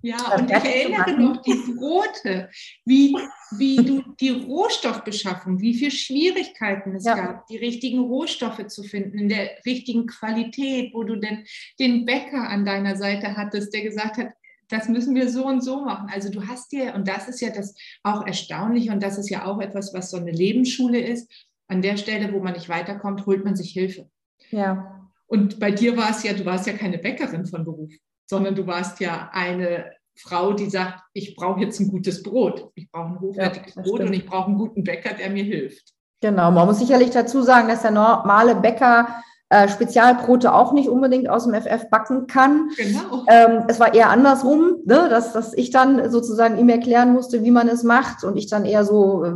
[0.08, 2.48] Ja, und ich erinnere noch die Brote,
[2.86, 3.14] wie,
[3.58, 7.14] wie du die Rohstoffbeschaffung, wie viele Schwierigkeiten es ja.
[7.14, 11.44] gab, die richtigen Rohstoffe zu finden, in der richtigen Qualität, wo du denn
[11.78, 14.28] den Bäcker an deiner Seite hattest, der gesagt hat,
[14.70, 16.08] das müssen wir so und so machen.
[16.10, 19.44] Also du hast dir, und das ist ja das auch erstaunlich und das ist ja
[19.44, 21.30] auch etwas, was so eine Lebensschule ist,
[21.66, 24.08] an der Stelle, wo man nicht weiterkommt, holt man sich Hilfe.
[24.50, 25.10] Ja.
[25.26, 27.92] Und bei dir war es ja, du warst ja keine Bäckerin von Beruf
[28.28, 29.90] sondern du warst ja eine
[30.20, 33.96] Frau, die sagt, ich brauche jetzt ein gutes Brot, ich brauche ein hochwertiges ja, Brot
[33.96, 34.10] stimmt.
[34.10, 35.94] und ich brauche einen guten Bäcker, der mir hilft.
[36.20, 39.06] Genau, man muss sicherlich dazu sagen, dass der normale Bäcker
[39.50, 42.68] äh, Spezialbrote auch nicht unbedingt aus dem FF backen kann.
[42.76, 43.24] Genau.
[43.28, 47.50] Ähm, es war eher andersrum, ne, dass, dass ich dann sozusagen ihm erklären musste, wie
[47.50, 49.32] man es macht und ich dann eher so äh,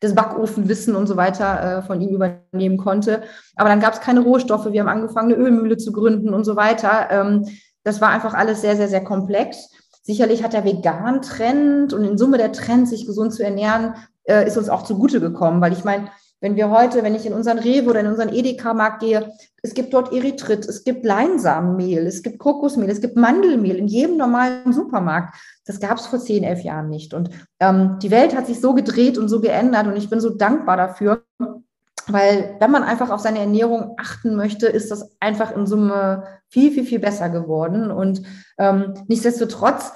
[0.00, 3.22] das Backofenwissen und so weiter äh, von ihm übernehmen konnte.
[3.56, 4.70] Aber dann gab es keine Rohstoffe.
[4.70, 7.08] Wir haben angefangen, eine Ölmühle zu gründen und so weiter.
[7.10, 7.46] Ähm,
[7.82, 9.70] das war einfach alles sehr, sehr, sehr komplex.
[10.02, 14.56] Sicherlich hat der Vegan-Trend und in Summe der Trend, sich gesund zu ernähren, äh, ist
[14.56, 16.08] uns auch zugute gekommen, weil ich meine,
[16.42, 19.30] wenn wir heute, wenn ich in unseren Rewe oder in unseren Edeka-Markt gehe,
[19.62, 24.16] es gibt dort Erythrit, es gibt Leinsamenmehl, es gibt Kokosmehl, es gibt Mandelmehl in jedem
[24.16, 25.34] normalen Supermarkt.
[25.66, 27.12] Das gab es vor zehn, elf Jahren nicht.
[27.12, 27.28] Und
[27.60, 30.78] ähm, die Welt hat sich so gedreht und so geändert und ich bin so dankbar
[30.78, 31.24] dafür,
[32.08, 36.72] weil wenn man einfach auf seine Ernährung achten möchte, ist das einfach in Summe viel,
[36.72, 37.90] viel, viel besser geworden.
[37.90, 38.22] Und
[38.58, 39.92] ähm, nichtsdestotrotz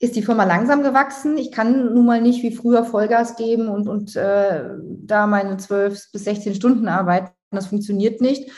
[0.00, 1.38] ist die Firma langsam gewachsen.
[1.38, 6.12] Ich kann nun mal nicht wie früher Vollgas geben und, und äh, da meine 12
[6.12, 7.30] bis 16 Stunden arbeiten.
[7.50, 8.50] Das funktioniert nicht.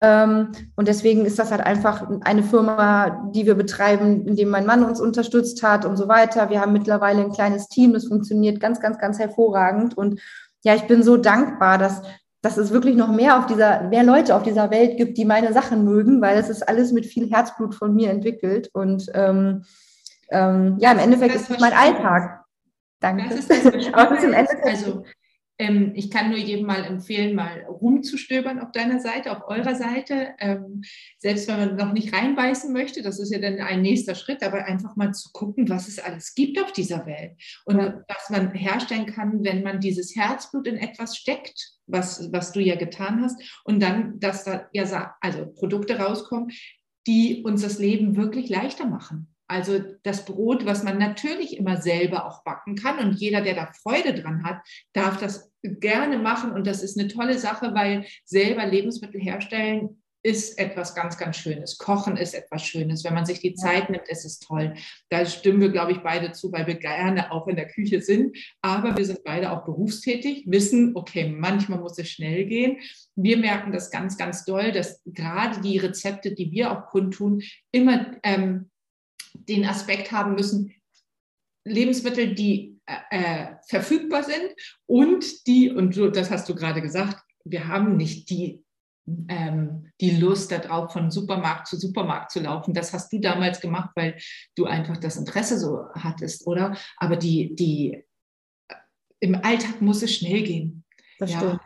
[0.00, 4.66] Ähm, und deswegen ist das halt einfach eine Firma, die wir betreiben, in dem mein
[4.66, 6.50] Mann uns unterstützt hat und so weiter.
[6.50, 9.96] Wir haben mittlerweile ein kleines Team, das funktioniert ganz, ganz, ganz hervorragend.
[9.96, 10.20] Und
[10.64, 12.02] ja, ich bin so dankbar, dass,
[12.46, 15.52] dass es wirklich noch mehr auf dieser, mehr Leute auf dieser Welt gibt, die meine
[15.52, 18.70] Sachen mögen, weil es ist alles mit viel Herzblut von mir entwickelt.
[18.72, 19.64] Und ähm,
[20.30, 22.44] ähm, ja, im Endeffekt ist es mein Alltag.
[23.00, 23.24] Danke.
[23.28, 25.02] Das ist das Aber im Endeffekt also
[25.58, 30.34] ähm, ich kann nur jedem mal empfehlen, mal rumzustöbern auf deiner Seite, auf eurer Seite.
[30.38, 30.82] Ähm,
[31.18, 34.64] selbst wenn man noch nicht reinbeißen möchte, das ist ja dann ein nächster Schritt, aber
[34.64, 37.32] einfach mal zu gucken, was es alles gibt auf dieser Welt
[37.64, 38.04] und ja.
[38.08, 42.76] was man herstellen kann, wenn man dieses Herzblut in etwas steckt, was, was du ja
[42.76, 46.50] getan hast, und dann, dass da ja also Produkte rauskommen,
[47.06, 49.28] die uns das Leben wirklich leichter machen.
[49.48, 53.72] Also das Brot, was man natürlich immer selber auch backen kann und jeder, der da
[53.82, 54.60] Freude dran hat,
[54.92, 60.58] darf das gerne machen und das ist eine tolle Sache, weil selber Lebensmittel herstellen ist
[60.58, 61.78] etwas ganz, ganz Schönes.
[61.78, 63.04] Kochen ist etwas Schönes.
[63.04, 64.74] Wenn man sich die Zeit nimmt, ist es toll.
[65.08, 68.36] Da stimmen wir, glaube ich, beide zu, weil wir gerne auch in der Küche sind.
[68.60, 72.78] Aber wir sind beide auch berufstätig, wissen, okay, manchmal muss es schnell gehen.
[73.14, 78.16] Wir merken das ganz, ganz doll, dass gerade die Rezepte, die wir auch kundtun, immer
[78.24, 78.70] ähm,
[79.48, 80.72] den Aspekt haben müssen,
[81.64, 84.54] Lebensmittel, die äh, verfügbar sind
[84.86, 88.64] und die, und du, das hast du gerade gesagt, wir haben nicht die,
[89.28, 92.74] ähm, die Lust darauf, von Supermarkt zu Supermarkt zu laufen.
[92.74, 94.16] Das hast du damals gemacht, weil
[94.56, 96.76] du einfach das Interesse so hattest, oder?
[96.96, 98.04] Aber die, die,
[99.20, 100.84] im Alltag muss es schnell gehen.
[101.18, 101.38] Das ja.
[101.38, 101.60] stimmt.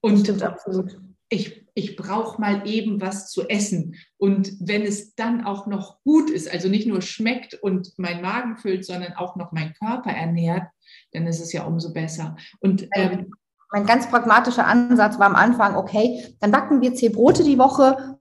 [0.00, 3.96] Und das stimmt absolut ich, ich brauche mal eben was zu essen.
[4.16, 8.56] Und wenn es dann auch noch gut ist, also nicht nur schmeckt und mein Magen
[8.56, 10.64] füllt, sondern auch noch mein Körper ernährt,
[11.12, 12.36] dann ist es ja umso besser.
[12.60, 13.32] Und ähm,
[13.72, 18.18] mein ganz pragmatischer Ansatz war am Anfang, okay, dann backen wir zehn Brote die Woche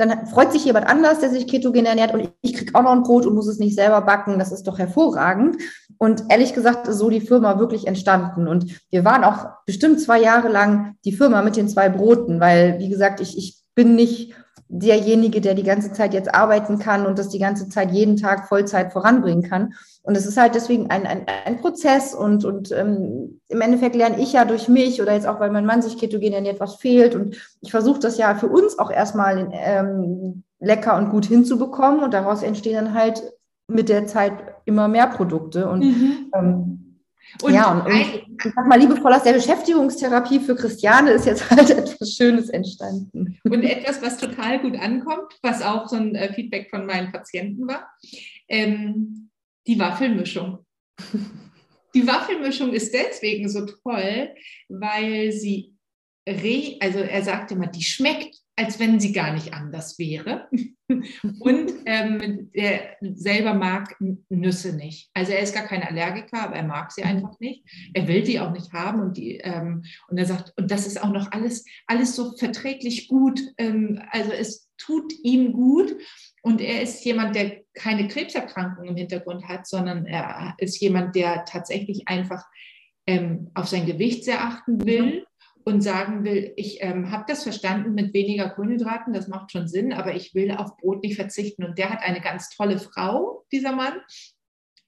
[0.00, 3.02] dann freut sich jemand anders, der sich ketogen ernährt und ich kriege auch noch ein
[3.02, 4.38] Brot und muss es nicht selber backen.
[4.38, 5.56] Das ist doch hervorragend.
[5.98, 8.48] Und ehrlich gesagt ist so die Firma wirklich entstanden.
[8.48, 12.78] Und wir waren auch bestimmt zwei Jahre lang die Firma mit den zwei Broten, weil,
[12.78, 14.34] wie gesagt, ich, ich bin nicht
[14.72, 18.48] derjenige, der die ganze Zeit jetzt arbeiten kann und das die ganze Zeit jeden Tag
[18.48, 19.74] Vollzeit voranbringen kann.
[20.02, 24.20] Und es ist halt deswegen ein, ein, ein Prozess und, und ähm, im Endeffekt lerne
[24.20, 27.16] ich ja durch mich oder jetzt auch, weil mein Mann sich ketogen ernährt, was fehlt.
[27.16, 32.14] Und ich versuche das ja für uns auch erstmal ähm, lecker und gut hinzubekommen und
[32.14, 33.22] daraus entstehen dann halt
[33.66, 34.32] mit der Zeit
[34.66, 35.68] immer mehr Produkte.
[35.68, 36.30] Und mhm.
[36.32, 36.79] ähm,
[37.42, 41.70] und ja, und, ich sag mal, liebevoll aus der Beschäftigungstherapie für Christiane ist jetzt halt
[41.70, 43.38] etwas Schönes entstanden.
[43.44, 47.66] Und etwas, was total gut ankommt, was auch so ein äh, Feedback von meinen Patienten
[47.66, 47.90] war,
[48.48, 49.30] ähm,
[49.66, 50.64] die Waffelmischung.
[51.92, 54.32] Die Waffelmischung ist deswegen so toll,
[54.68, 55.74] weil sie,
[56.28, 60.48] re also er sagt immer, die schmeckt als wenn sie gar nicht anders wäre.
[61.40, 63.96] Und ähm, er selber mag
[64.28, 65.08] Nüsse nicht.
[65.14, 67.64] Also er ist gar kein Allergiker, aber er mag sie einfach nicht.
[67.94, 69.00] Er will die auch nicht haben.
[69.00, 73.08] Und, die, ähm, und er sagt, und das ist auch noch alles, alles so verträglich
[73.08, 73.40] gut.
[73.56, 75.96] Ähm, also es tut ihm gut.
[76.42, 81.46] Und er ist jemand, der keine Krebserkrankung im Hintergrund hat, sondern er ist jemand, der
[81.46, 82.44] tatsächlich einfach
[83.06, 85.24] ähm, auf sein Gewicht sehr achten will.
[85.64, 89.92] Und sagen will, ich ähm, habe das verstanden mit weniger Kohlenhydraten, das macht schon Sinn,
[89.92, 91.64] aber ich will auf Brot nicht verzichten.
[91.64, 94.00] Und der hat eine ganz tolle Frau, dieser Mann,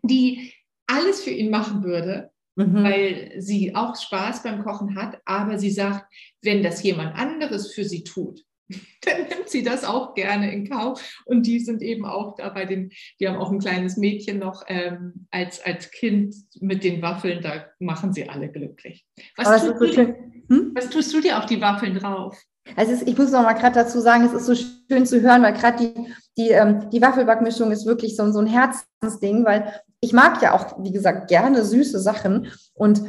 [0.02, 0.52] die
[0.86, 2.82] alles für ihn machen würde, mhm.
[2.82, 6.06] weil sie auch Spaß beim Kochen hat, aber sie sagt,
[6.42, 8.44] wenn das jemand anderes für sie tut,
[9.02, 11.22] dann nimmt sie das auch gerne in Kauf.
[11.24, 14.64] Und die sind eben auch da bei den, die haben auch ein kleines Mädchen noch
[14.68, 19.04] ähm, als, als Kind mit den Waffeln, da machen sie alle glücklich.
[19.36, 20.72] Was, du, dir, hm?
[20.74, 22.36] was tust du dir auf die Waffeln drauf?
[22.76, 25.42] Also ist, ich muss noch mal gerade dazu sagen, es ist so schön zu hören,
[25.42, 30.12] weil gerade die, die, ähm, die Waffelbackmischung ist wirklich so, so ein Herzensding, weil ich
[30.12, 32.52] mag ja auch, wie gesagt, gerne süße Sachen.
[32.74, 33.02] Und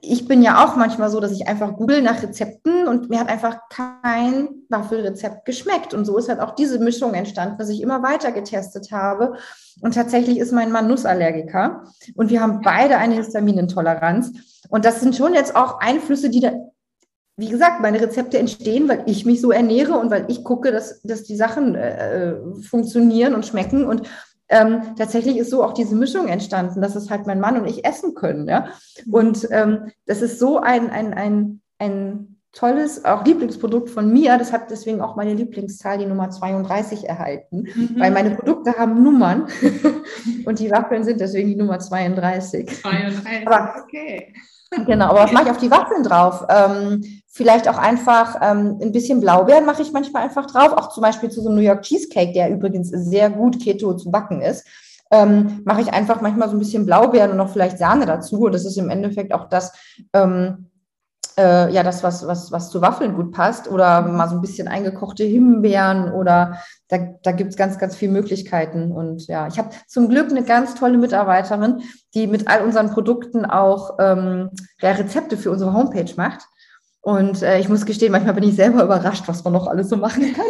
[0.00, 3.28] ich bin ja auch manchmal so, dass ich einfach google nach Rezepten und mir hat
[3.28, 5.94] einfach kein Waffelrezept geschmeckt.
[5.94, 9.34] Und so ist halt auch diese Mischung entstanden, dass ich immer weiter getestet habe.
[9.80, 11.84] Und tatsächlich ist mein Mann Nussallergiker
[12.14, 14.32] und wir haben beide eine Histaminintoleranz.
[14.68, 16.52] Und das sind schon jetzt auch Einflüsse, die da,
[17.36, 21.02] wie gesagt, meine Rezepte entstehen, weil ich mich so ernähre und weil ich gucke, dass,
[21.02, 23.84] dass die Sachen äh, funktionieren und schmecken.
[23.84, 24.02] Und
[24.48, 27.84] ähm, tatsächlich ist so auch diese Mischung entstanden, dass es halt mein Mann und ich
[27.84, 28.48] essen können.
[28.48, 28.68] Ja?
[29.10, 34.38] Und ähm, das ist so ein, ein, ein, ein tolles, auch Lieblingsprodukt von mir.
[34.38, 37.96] Das hat deswegen auch meine Lieblingszahl, die Nummer 32, erhalten, mhm.
[37.98, 39.46] weil meine Produkte haben Nummern
[40.46, 42.80] und die Waffeln sind deswegen die Nummer 32.
[42.80, 44.32] 32, Aber, okay.
[44.70, 46.44] Genau, aber was mache ich auf die Waffeln drauf?
[46.48, 51.02] Ähm, vielleicht auch einfach ähm, ein bisschen Blaubeeren mache ich manchmal einfach drauf, auch zum
[51.02, 54.66] Beispiel zu so einem New York Cheesecake, der übrigens sehr gut Keto zu backen ist.
[55.10, 58.40] Ähm, mache ich einfach manchmal so ein bisschen Blaubeeren und noch vielleicht Sahne dazu.
[58.40, 59.72] Und das ist im Endeffekt auch das,
[60.12, 60.70] ähm,
[61.38, 63.68] äh, ja, das, was, was, was zu Waffeln gut passt.
[63.68, 66.58] Oder mal so ein bisschen eingekochte Himbeeren oder
[66.88, 68.92] da, da gibt es ganz, ganz viele Möglichkeiten.
[68.92, 71.82] Und ja, ich habe zum Glück eine ganz tolle Mitarbeiterin,
[72.14, 76.42] die mit all unseren Produkten auch ähm, ja, Rezepte für unsere Homepage macht.
[77.00, 79.96] Und äh, ich muss gestehen, manchmal bin ich selber überrascht, was man noch alles so
[79.96, 80.46] machen kann.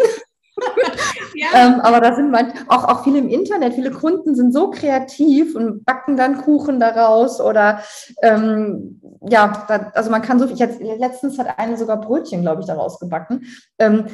[1.52, 1.66] Ja.
[1.66, 5.54] ähm, aber da sind man auch, auch viele im Internet, viele Kunden sind so kreativ
[5.54, 7.80] und backen dann Kuchen daraus oder
[8.22, 12.60] ähm, ja, da, also man kann so, ich jetzt, letztens hat eine sogar Brötchen, glaube
[12.60, 13.46] ich, daraus gebacken.
[13.78, 14.06] Ähm,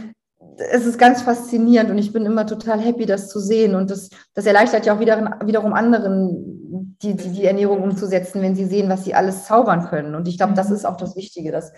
[0.57, 3.75] es ist ganz faszinierend und ich bin immer total happy, das zu sehen.
[3.75, 8.55] Und das, das erleichtert ja auch wieder, wiederum anderen, die, die, die Ernährung umzusetzen, wenn
[8.55, 10.15] sie sehen, was sie alles zaubern können.
[10.15, 10.77] Und ich glaube, das mhm.
[10.77, 11.73] ist auch das Wichtige, dass,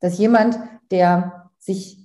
[0.00, 0.58] dass jemand,
[0.90, 1.97] der sich,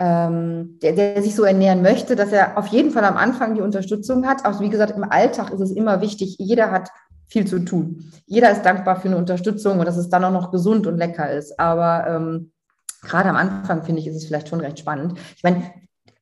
[0.00, 3.60] ähm, der, der sich so ernähren möchte, dass er auf jeden Fall am Anfang die
[3.60, 4.46] Unterstützung hat.
[4.46, 6.88] Auch wie gesagt, im Alltag ist es immer wichtig, jeder hat
[7.28, 8.10] viel zu tun.
[8.26, 11.30] Jeder ist dankbar für eine Unterstützung und dass es dann auch noch gesund und lecker
[11.30, 11.60] ist.
[11.60, 12.50] Aber ähm,
[13.02, 15.18] gerade am Anfang, finde ich, ist es vielleicht schon recht spannend.
[15.36, 15.64] Ich meine,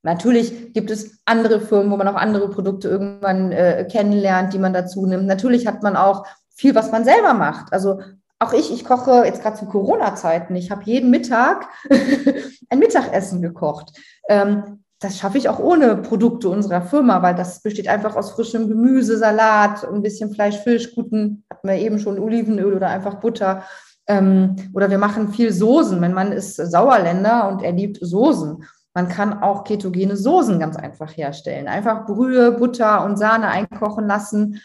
[0.02, 4.72] natürlich gibt es andere Firmen, wo man auch andere Produkte irgendwann äh, kennenlernt, die man
[4.72, 5.26] dazu nimmt.
[5.26, 7.72] Natürlich hat man auch viel, was man selber macht.
[7.72, 8.00] Also
[8.38, 10.54] auch ich, ich koche jetzt gerade zu Corona-Zeiten.
[10.56, 11.68] Ich habe jeden Mittag
[12.70, 13.98] ein Mittagessen gekocht.
[14.28, 18.68] Ähm, das schaffe ich auch ohne Produkte unserer Firma, weil das besteht einfach aus frischem
[18.68, 23.62] Gemüse, Salat, ein bisschen Fleisch, Fisch, guten, hatten wir eben schon Olivenöl oder einfach Butter.
[24.08, 26.00] Ähm, oder wir machen viel Soßen.
[26.00, 28.64] Mein Mann ist Sauerländer und er liebt Soßen.
[28.94, 31.68] Man kann auch ketogene Soßen ganz einfach herstellen.
[31.68, 34.60] Einfach Brühe, Butter und Sahne einkochen lassen.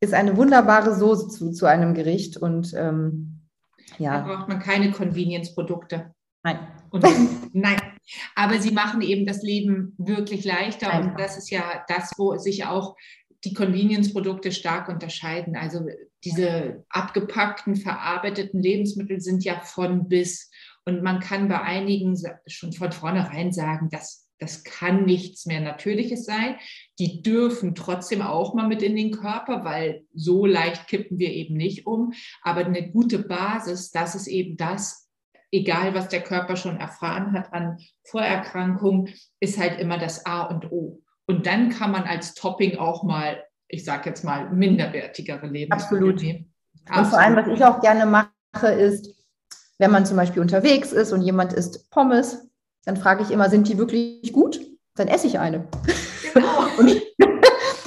[0.00, 2.36] Ist eine wunderbare Soße zu, zu einem Gericht.
[2.36, 3.40] Und ähm,
[3.98, 4.20] ja.
[4.20, 6.14] Da braucht man keine Convenience-Produkte.
[6.42, 6.58] Nein.
[6.90, 7.04] Und,
[7.52, 7.78] nein.
[8.34, 10.90] Aber sie machen eben das Leben wirklich leichter.
[10.90, 11.10] Einfach.
[11.10, 12.96] Und das ist ja das, wo sich auch
[13.44, 15.56] die Convenience-Produkte stark unterscheiden.
[15.56, 15.86] Also
[16.24, 20.50] diese abgepackten, verarbeiteten Lebensmittel sind ja von bis.
[20.84, 26.24] Und man kann bei einigen schon von vornherein sagen, das Das kann nichts mehr Natürliches
[26.24, 26.56] sein.
[26.98, 31.56] Die dürfen trotzdem auch mal mit in den Körper, weil so leicht kippen wir eben
[31.56, 32.12] nicht um.
[32.42, 35.10] Aber eine gute Basis, das ist eben das,
[35.52, 40.72] egal was der Körper schon erfahren hat an Vorerkrankungen, ist halt immer das A und
[40.72, 41.02] O.
[41.26, 46.22] Und dann kann man als Topping auch mal, ich sage jetzt mal, minderwertigere Lebensmittel Absolut.
[46.22, 46.52] nehmen.
[46.86, 47.04] Absolut.
[47.04, 49.14] Und vor allem, was ich auch gerne mache, ist,
[49.78, 52.49] wenn man zum Beispiel unterwegs ist und jemand isst Pommes,
[52.84, 54.60] dann frage ich immer, sind die wirklich gut?
[54.96, 55.66] Dann esse ich eine.
[56.34, 56.46] Genau.
[56.86, 57.02] ich,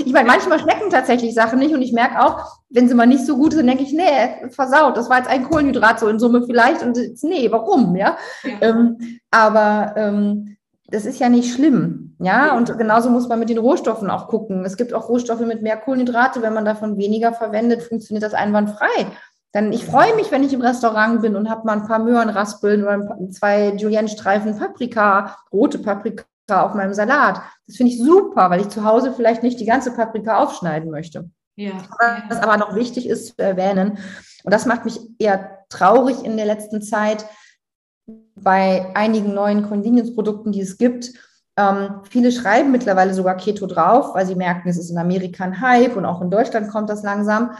[0.05, 3.25] ich meine, manchmal schmecken tatsächlich Sachen nicht und ich merke auch, wenn sie mal nicht
[3.25, 6.43] so gut sind, denke ich, nee, versaut, das war jetzt ein Kohlenhydrat so in Summe
[6.45, 8.17] vielleicht und nee, warum, ja?
[8.43, 8.51] ja.
[8.61, 8.97] Ähm,
[9.31, 14.09] aber ähm, das ist ja nicht schlimm, ja, und genauso muss man mit den Rohstoffen
[14.09, 14.63] auch gucken.
[14.63, 19.07] Es gibt auch Rohstoffe mit mehr Kohlenhydrate, wenn man davon weniger verwendet, funktioniert das einwandfrei.
[19.53, 22.83] Dann ich freue mich, wenn ich im Restaurant bin und habe mal ein paar Möhrenraspeln
[22.83, 27.39] oder zwei Julienne-Streifen Paprika, rote Paprika auf meinem Salat.
[27.67, 31.29] Das finde ich super, weil ich zu Hause vielleicht nicht die ganze Paprika aufschneiden möchte.
[31.55, 31.73] Ja.
[32.29, 33.99] Was aber noch wichtig ist zu erwähnen,
[34.43, 37.25] und das macht mich eher traurig in der letzten Zeit
[38.35, 41.13] bei einigen neuen Convenience-Produkten, die es gibt.
[41.55, 45.61] Ähm, viele schreiben mittlerweile sogar Keto drauf, weil sie merken, es ist in Amerika ein
[45.61, 47.51] Hype und auch in Deutschland kommt das langsam.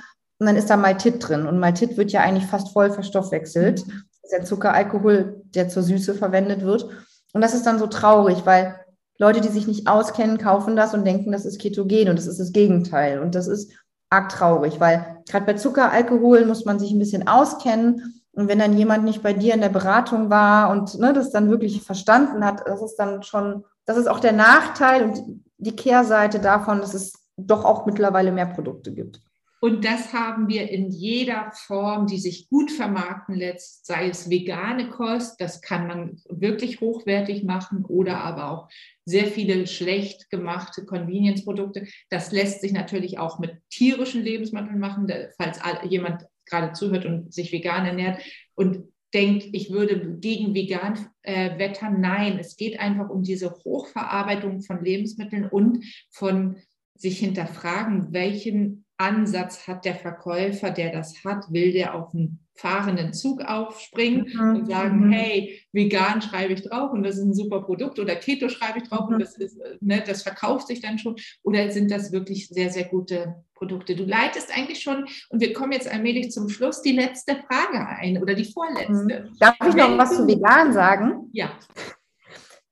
[0.44, 1.48] Und dann ist da Maltit drin.
[1.48, 3.80] Und Maltit wird ja eigentlich fast voll verstoffwechselt.
[3.80, 6.90] Das ist der Zuckeralkohol, der zur Süße verwendet wird.
[7.32, 8.76] Und das ist dann so traurig, weil
[9.18, 12.42] Leute, die sich nicht auskennen, kaufen das und denken, das ist ketogen und das ist
[12.42, 13.20] das Gegenteil.
[13.20, 13.72] Und das ist
[14.10, 18.22] arg traurig, weil gerade bei Zuckeralkohol muss man sich ein bisschen auskennen.
[18.34, 21.50] Und wenn dann jemand nicht bei dir in der Beratung war und ne, das dann
[21.50, 26.40] wirklich verstanden hat, das ist dann schon, das ist auch der Nachteil und die Kehrseite
[26.40, 29.22] davon, dass es doch auch mittlerweile mehr Produkte gibt.
[29.64, 34.90] Und das haben wir in jeder Form, die sich gut vermarkten lässt, sei es vegane
[34.90, 38.70] Kost, das kann man wirklich hochwertig machen oder aber auch
[39.06, 41.88] sehr viele schlecht gemachte Convenience-Produkte.
[42.10, 47.54] Das lässt sich natürlich auch mit tierischen Lebensmitteln machen, falls jemand gerade zuhört und sich
[47.54, 48.22] vegan ernährt
[48.56, 52.02] und denkt, ich würde gegen vegan äh, wettern.
[52.02, 56.58] Nein, es geht einfach um diese Hochverarbeitung von Lebensmitteln und von
[56.96, 63.14] sich hinterfragen, welchen Ansatz hat der Verkäufer, der das hat, will der auf einen fahrenden
[63.14, 64.56] Zug aufspringen mhm.
[64.56, 65.12] und sagen, mhm.
[65.12, 68.88] hey, vegan schreibe ich drauf und das ist ein super Produkt oder Keto schreibe ich
[68.88, 69.16] drauf mhm.
[69.16, 72.86] und das, ist, ne, das verkauft sich dann schon oder sind das wirklich sehr, sehr
[72.86, 73.96] gute Produkte?
[73.96, 78.22] Du leitest eigentlich schon und wir kommen jetzt allmählich zum Schluss die letzte Frage ein
[78.22, 79.28] oder die vorletzte.
[79.32, 79.38] Mhm.
[79.40, 81.30] Darf ich noch was zu vegan sagen?
[81.34, 81.52] Ja.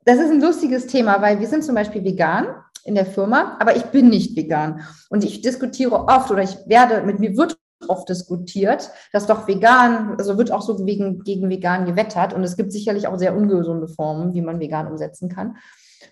[0.05, 2.47] Das ist ein lustiges Thema, weil wir sind zum Beispiel vegan
[2.85, 4.81] in der Firma, aber ich bin nicht vegan.
[5.09, 7.57] Und ich diskutiere oft oder ich werde, mit mir wird
[7.87, 12.33] oft diskutiert, dass doch vegan, also wird auch so gegen, gegen vegan gewettert.
[12.33, 15.57] Und es gibt sicherlich auch sehr ungesunde Formen, wie man vegan umsetzen kann.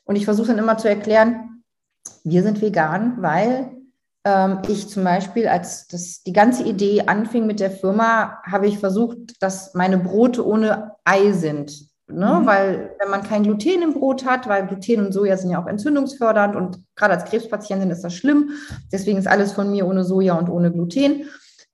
[0.05, 1.63] Und ich versuche dann immer zu erklären,
[2.24, 3.72] wir sind vegan, weil
[4.26, 8.80] ähm, ich zum Beispiel, als das, die ganze Idee anfing mit der Firma, habe ich
[8.80, 11.89] versucht, dass meine Brote ohne Ei sind.
[12.12, 12.39] Ne?
[12.41, 12.45] Mhm.
[12.45, 15.68] Weil wenn man kein Gluten im Brot hat, weil Gluten und Soja sind ja auch
[15.68, 18.51] entzündungsfördernd und gerade als Krebspatientin ist das schlimm.
[18.91, 21.26] Deswegen ist alles von mir ohne Soja und ohne Gluten.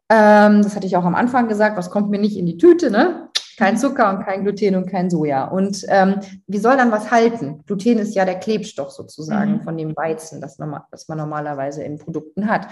[0.09, 2.91] Ähm, das hatte ich auch am Anfang gesagt, was kommt mir nicht in die Tüte,
[2.91, 3.29] ne?
[3.57, 5.45] Kein Zucker und kein Gluten und kein Soja.
[5.45, 7.63] Und ähm, wie soll dann was halten?
[7.65, 9.61] Gluten ist ja der Klebstoff sozusagen mhm.
[9.61, 10.57] von dem Weizen, das,
[10.91, 12.67] das man normalerweise in Produkten hat.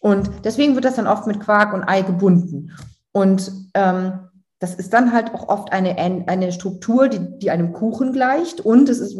[0.00, 2.72] Und deswegen wird das dann oft mit Quark und Ei gebunden.
[3.12, 4.27] Und ähm,
[4.58, 8.88] das ist dann halt auch oft eine, eine Struktur, die, die einem Kuchen gleicht und
[8.88, 9.18] es ist,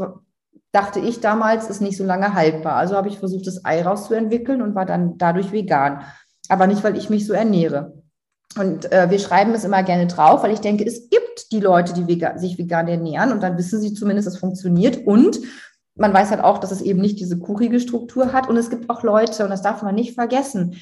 [0.73, 2.75] dachte ich damals, ist nicht so lange haltbar.
[2.77, 6.03] Also habe ich versucht, das Ei rauszuentwickeln und war dann dadurch vegan.
[6.49, 8.03] Aber nicht, weil ich mich so ernähre.
[8.59, 11.93] Und äh, wir schreiben es immer gerne drauf, weil ich denke, es gibt die Leute,
[11.93, 15.07] die vegan, sich vegan ernähren und dann wissen sie zumindest, es funktioniert.
[15.07, 15.39] Und
[15.95, 18.49] man weiß halt auch, dass es eben nicht diese kuchige Struktur hat.
[18.49, 20.77] Und es gibt auch Leute, und das darf man nicht vergessen,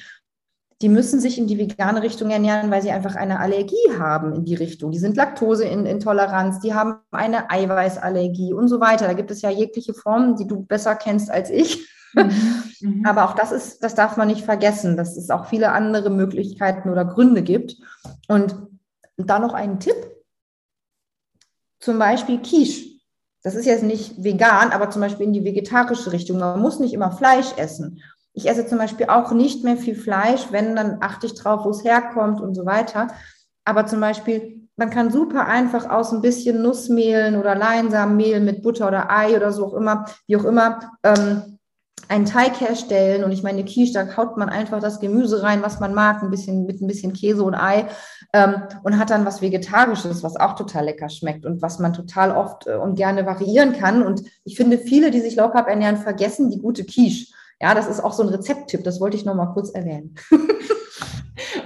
[0.81, 4.45] die müssen sich in die vegane Richtung ernähren, weil sie einfach eine Allergie haben in
[4.45, 4.91] die Richtung.
[4.91, 9.07] Die sind Laktoseintoleranz, die haben eine Eiweißallergie und so weiter.
[9.07, 11.89] Da gibt es ja jegliche Formen, die du besser kennst als ich.
[12.13, 12.31] Mhm.
[12.81, 13.05] mhm.
[13.05, 16.89] Aber auch das ist, das darf man nicht vergessen, dass es auch viele andere Möglichkeiten
[16.89, 17.77] oder Gründe gibt.
[18.27, 18.55] Und
[19.17, 19.95] da noch ein Tipp.
[21.79, 22.97] Zum Beispiel Quiche.
[23.41, 26.37] Das ist jetzt nicht vegan, aber zum Beispiel in die vegetarische Richtung.
[26.37, 28.01] Man muss nicht immer Fleisch essen.
[28.37, 31.71] Ich esse zum Beispiel auch nicht mehr viel Fleisch, wenn, dann achte ich drauf, wo
[31.71, 33.07] es herkommt und so weiter.
[33.65, 38.87] Aber zum Beispiel, man kann super einfach aus ein bisschen Nussmehlen oder Leinsamenmehl mit Butter
[38.87, 41.57] oder Ei oder so auch immer, wie auch immer, ähm,
[42.09, 45.79] einen Teig herstellen und ich meine, Quiche, da haut man einfach das Gemüse rein, was
[45.79, 47.87] man mag, ein bisschen mit ein bisschen Käse und Ei
[48.33, 52.31] ähm, und hat dann was Vegetarisches, was auch total lecker schmeckt und was man total
[52.31, 54.03] oft äh, und gerne variieren kann.
[54.03, 57.33] Und ich finde, viele, die sich carb ernähren, vergessen die gute Quiche.
[57.61, 60.15] Ja, das ist auch so ein Rezepttipp, das wollte ich noch mal kurz erwähnen.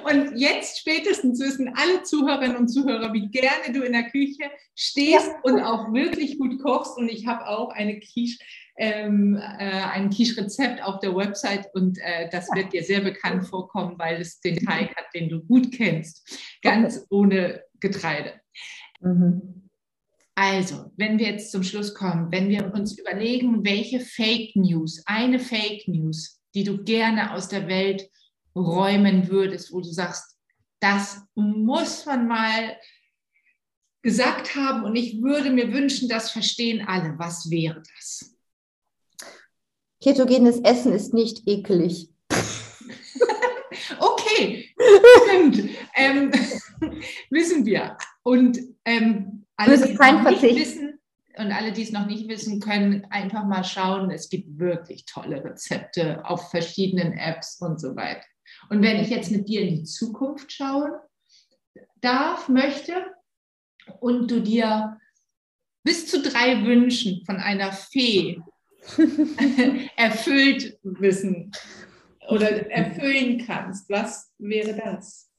[0.03, 5.27] Und jetzt spätestens wissen alle Zuhörerinnen und Zuhörer, wie gerne du in der Küche stehst
[5.27, 5.39] ja.
[5.43, 6.97] und auch wirklich gut kochst.
[6.97, 8.37] Und ich habe auch eine Quiche,
[8.77, 13.95] ähm, äh, ein Quiche-Rezept auf der Website und äh, das wird dir sehr bekannt vorkommen,
[13.97, 16.27] weil es den Teig hat, den du gut kennst,
[16.61, 17.05] ganz okay.
[17.09, 18.33] ohne Getreide.
[19.01, 19.60] Mhm.
[20.35, 25.39] Also, wenn wir jetzt zum Schluss kommen, wenn wir uns überlegen, welche Fake News, eine
[25.39, 28.09] Fake News, die du gerne aus der Welt
[28.55, 30.37] räumen würdest, wo du sagst,
[30.79, 32.77] das muss man mal
[34.01, 37.17] gesagt haben und ich würde mir wünschen, das verstehen alle.
[37.17, 38.35] Was wäre das?
[40.01, 42.09] Ketogenes Essen ist nicht ekelig.
[43.99, 44.73] okay,
[45.27, 45.69] stimmt.
[45.95, 46.31] Ähm,
[47.29, 47.97] wissen wir.
[48.23, 50.99] Und ähm, alle, die es nicht wissen,
[51.37, 54.11] und alle, die es noch nicht wissen, können einfach mal schauen.
[54.11, 58.25] Es gibt wirklich tolle Rezepte auf verschiedenen Apps und so weiter.
[58.69, 60.91] Und wenn ich jetzt mit dir in die Zukunft schauen
[62.01, 63.05] darf, möchte
[63.99, 64.99] und du dir
[65.83, 68.39] bis zu drei Wünschen von einer Fee
[69.95, 71.51] erfüllt wissen
[72.29, 75.30] oder erfüllen kannst, was wäre das?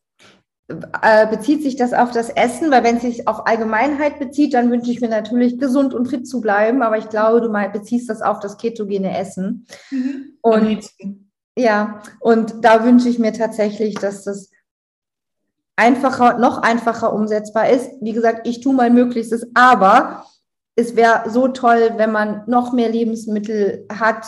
[1.02, 2.70] Äh, bezieht sich das auf das Essen?
[2.70, 6.26] Weil wenn es sich auf Allgemeinheit bezieht, dann wünsche ich mir natürlich gesund und fit
[6.26, 6.82] zu bleiben.
[6.82, 9.66] Aber ich glaube, du mal beziehst das auf das ketogene Essen.
[9.90, 10.38] Mhm.
[10.40, 10.90] Und
[11.56, 14.50] ja, und da wünsche ich mir tatsächlich, dass das
[15.76, 17.90] einfacher, noch einfacher umsetzbar ist.
[18.00, 20.24] Wie gesagt, ich tue mein Möglichstes, aber
[20.76, 24.26] es wäre so toll, wenn man noch mehr Lebensmittel hat,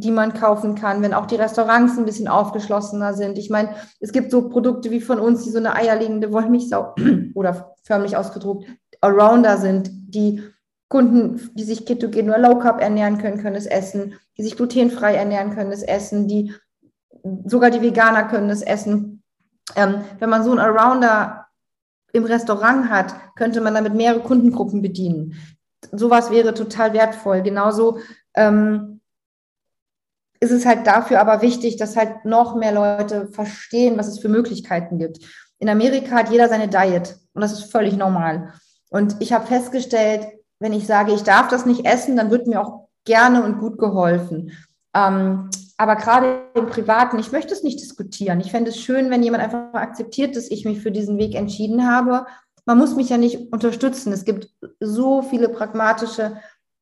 [0.00, 3.38] die man kaufen kann, wenn auch die Restaurants ein bisschen aufgeschlossener sind.
[3.38, 3.70] Ich meine,
[4.00, 6.94] es gibt so Produkte wie von uns, die so eine eierlegende Wollmilchsau
[7.34, 8.66] oder förmlich ausgedruckt
[9.00, 10.42] Arounder sind, die
[10.88, 15.14] Kunden, die sich ketogen oder Low Carb ernähren können, können es essen, die sich glutenfrei
[15.14, 16.54] ernähren können, es essen, die
[17.44, 19.22] sogar die Veganer können es essen.
[19.74, 21.46] Ähm, wenn man so einen Arounder
[22.12, 25.34] im Restaurant hat, könnte man damit mehrere Kundengruppen bedienen.
[25.92, 27.42] Sowas wäre total wertvoll.
[27.42, 27.98] Genauso
[28.34, 28.95] ähm,
[30.40, 34.28] ist es halt dafür aber wichtig, dass halt noch mehr Leute verstehen, was es für
[34.28, 35.18] Möglichkeiten gibt.
[35.58, 38.52] In Amerika hat jeder seine Diet und das ist völlig normal.
[38.90, 40.26] Und ich habe festgestellt,
[40.58, 43.78] wenn ich sage, ich darf das nicht essen, dann wird mir auch gerne und gut
[43.78, 44.52] geholfen.
[44.94, 48.40] Ähm, aber gerade im Privaten, ich möchte es nicht diskutieren.
[48.40, 51.86] Ich fände es schön, wenn jemand einfach akzeptiert, dass ich mich für diesen Weg entschieden
[51.86, 52.26] habe.
[52.64, 54.12] Man muss mich ja nicht unterstützen.
[54.12, 54.48] Es gibt
[54.80, 56.38] so viele pragmatische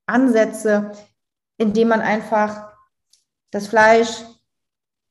[0.07, 0.93] Ansätze,
[1.59, 2.74] indem man einfach
[3.55, 4.25] das Fleisch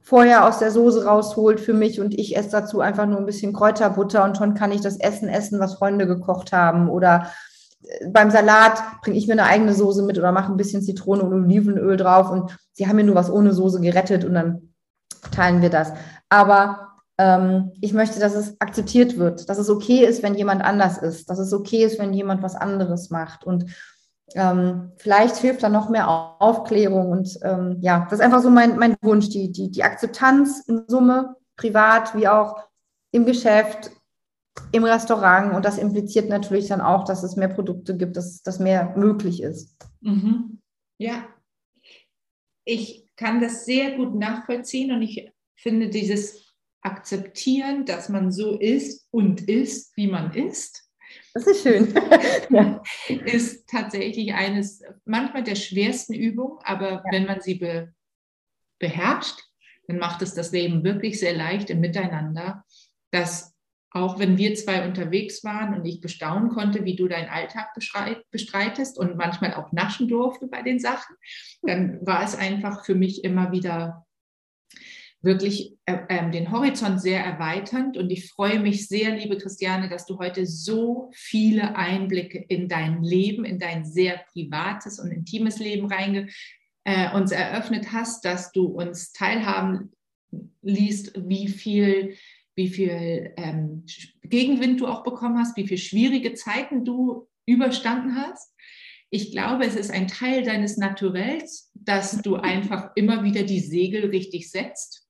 [0.02, 3.54] vorher aus der Soße rausholt für mich und ich esse dazu einfach nur ein bisschen
[3.54, 7.32] Kräuterbutter und schon kann ich das Essen essen, was Freunde gekocht haben oder
[8.08, 11.34] beim Salat bringe ich mir eine eigene Soße mit oder mache ein bisschen Zitrone und
[11.34, 14.74] Olivenöl drauf und sie haben mir nur was ohne Soße gerettet und dann
[15.32, 15.94] teilen wir das.
[16.30, 20.98] Aber ähm, ich möchte, dass es akzeptiert wird, dass es okay ist, wenn jemand anders
[20.98, 23.66] ist, dass es okay ist, wenn jemand was anderes macht und
[24.36, 28.78] ähm, vielleicht hilft da noch mehr Aufklärung und ähm, ja, das ist einfach so mein,
[28.78, 32.58] mein Wunsch, die, die, die Akzeptanz in Summe, privat wie auch
[33.12, 33.92] im Geschäft,
[34.72, 38.60] im Restaurant und das impliziert natürlich dann auch, dass es mehr Produkte gibt, dass, dass
[38.60, 39.76] mehr möglich ist.
[40.02, 40.60] Mhm.
[40.98, 41.28] Ja,
[42.66, 49.08] ich kann das sehr gut nachvollziehen und ich finde dieses Akzeptieren, dass man so ist
[49.12, 50.83] und ist, wie man ist,
[51.34, 51.94] das ist schön.
[52.50, 52.82] ja.
[53.08, 57.04] Ist tatsächlich eines manchmal der schwersten Übungen, aber ja.
[57.12, 57.94] wenn man sie be,
[58.80, 59.40] beherrscht,
[59.88, 62.64] dann macht es das Leben wirklich sehr leicht im Miteinander,
[63.12, 63.54] dass
[63.92, 67.76] auch wenn wir zwei unterwegs waren und ich bestaunen konnte, wie du deinen Alltag
[68.32, 71.16] bestreitest und manchmal auch naschen durfte bei den Sachen,
[71.62, 74.08] dann war es einfach für mich immer wieder
[75.24, 77.98] wirklich äh, äh, den Horizont sehr erweiternd.
[77.98, 83.02] Und ich freue mich sehr, liebe Christiane, dass du heute so viele Einblicke in dein
[83.02, 86.28] Leben, in dein sehr privates und intimes Leben reinge
[86.84, 89.94] äh, uns eröffnet hast, dass du uns teilhaben
[90.62, 92.16] liest, wie viel
[92.56, 93.84] wie viel ähm,
[94.24, 98.54] Gegenwind du auch bekommen hast, wie viele schwierige Zeiten du überstanden hast.
[99.10, 104.10] Ich glaube, es ist ein Teil deines Naturells, dass du einfach immer wieder die Segel
[104.10, 105.03] richtig setzt,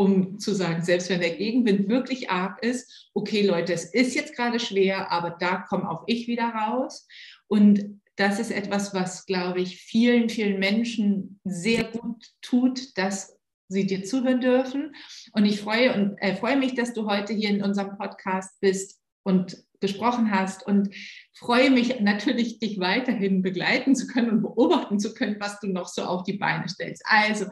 [0.00, 4.34] um zu sagen, selbst wenn der Gegenwind wirklich arg ist, okay Leute, es ist jetzt
[4.34, 7.06] gerade schwer, aber da komme auch ich wieder raus.
[7.48, 13.36] Und das ist etwas, was, glaube ich, vielen, vielen Menschen sehr gut tut, dass
[13.68, 14.94] sie dir zuhören dürfen.
[15.34, 19.02] Und ich freue, und, äh, freue mich, dass du heute hier in unserem Podcast bist
[19.22, 20.94] und gesprochen hast und
[21.34, 25.88] freue mich natürlich, dich weiterhin begleiten zu können und beobachten zu können, was du noch
[25.88, 27.02] so auf die Beine stellst.
[27.04, 27.48] Also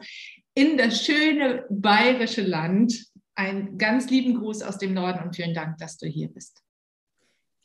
[0.59, 3.05] in das schöne bayerische Land.
[3.35, 6.61] Einen ganz lieben Gruß aus dem Norden und vielen Dank, dass du hier bist.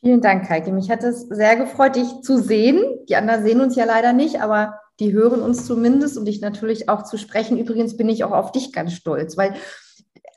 [0.01, 0.71] Vielen Dank, Heike.
[0.71, 2.81] Mich hat es sehr gefreut, dich zu sehen.
[3.09, 6.87] Die anderen sehen uns ja leider nicht, aber die hören uns zumindest und dich natürlich
[6.87, 7.57] auch zu sprechen.
[7.57, 9.55] Übrigens bin ich auch auf dich ganz stolz, weil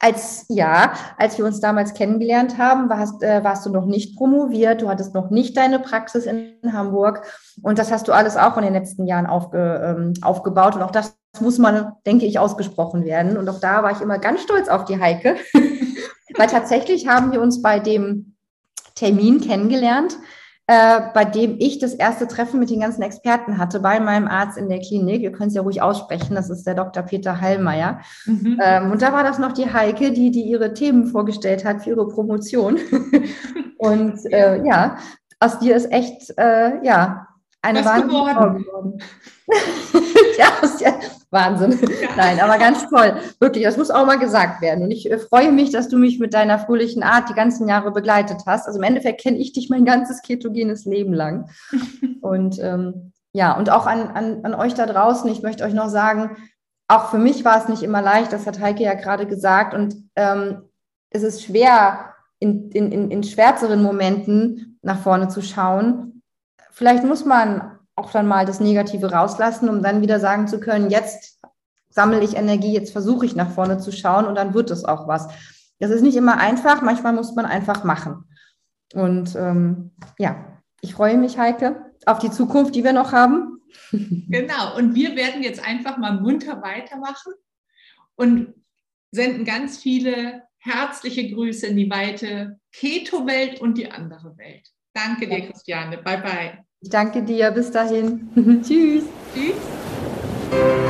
[0.00, 4.82] als ja, als wir uns damals kennengelernt haben, warst, äh, warst du noch nicht promoviert,
[4.82, 7.26] du hattest noch nicht deine Praxis in Hamburg
[7.62, 10.92] und das hast du alles auch in den letzten Jahren aufge, ähm, aufgebaut und auch
[10.92, 13.36] das muss man, denke ich, ausgesprochen werden.
[13.36, 15.36] Und auch da war ich immer ganz stolz auf die Heike,
[16.36, 18.34] weil tatsächlich haben wir uns bei dem
[18.94, 20.16] Termin kennengelernt,
[20.66, 24.58] äh, bei dem ich das erste Treffen mit den ganzen Experten hatte, bei meinem Arzt
[24.58, 25.22] in der Klinik.
[25.22, 27.02] Ihr könnt es ja ruhig aussprechen, das ist der Dr.
[27.04, 28.00] Peter Hallmeier.
[28.26, 28.60] Mhm.
[28.62, 31.90] Ähm, und da war das noch die Heike, die, die ihre Themen vorgestellt hat für
[31.90, 32.78] ihre Promotion.
[33.78, 34.98] und äh, ja,
[35.40, 37.28] aus dir ist echt, äh, ja,
[37.62, 39.02] eine Wahnsinn geworden.
[40.38, 40.92] ja, ist ja
[41.30, 41.78] Wahnsinn.
[42.00, 42.08] Ja.
[42.16, 43.16] Nein, aber ganz toll.
[43.40, 44.84] Wirklich, das muss auch mal gesagt werden.
[44.84, 47.92] Und ich äh, freue mich, dass du mich mit deiner fröhlichen Art die ganzen Jahre
[47.92, 48.66] begleitet hast.
[48.66, 51.50] Also im Endeffekt kenne ich dich mein ganzes ketogenes Leben lang.
[52.20, 55.90] Und ähm, ja, und auch an, an, an euch da draußen, ich möchte euch noch
[55.90, 56.36] sagen,
[56.88, 59.74] auch für mich war es nicht immer leicht, das hat Heike ja gerade gesagt.
[59.74, 60.62] Und ähm,
[61.10, 66.18] es ist schwer, in, in, in, in schwärzeren Momenten nach vorne zu schauen
[66.78, 70.90] vielleicht muss man auch dann mal das Negative rauslassen, um dann wieder sagen zu können,
[70.90, 71.40] jetzt
[71.90, 75.08] sammle ich Energie, jetzt versuche ich nach vorne zu schauen und dann wird es auch
[75.08, 75.28] was.
[75.80, 78.24] Das ist nicht immer einfach, manchmal muss man einfach machen.
[78.94, 83.54] Und ähm, ja, ich freue mich, Heike, auf die Zukunft, die wir noch haben.
[84.30, 87.34] Genau, und wir werden jetzt einfach mal munter weitermachen
[88.16, 88.54] und
[89.10, 94.68] senden ganz viele herzliche Grüße in die weite Keto-Welt und die andere Welt.
[94.94, 95.98] Danke dir, Christiane.
[95.98, 96.67] Bye, bye.
[96.80, 97.50] Ich danke dir.
[97.50, 98.28] Bis dahin.
[98.62, 99.04] Tschüss.
[99.34, 100.88] Tschüss.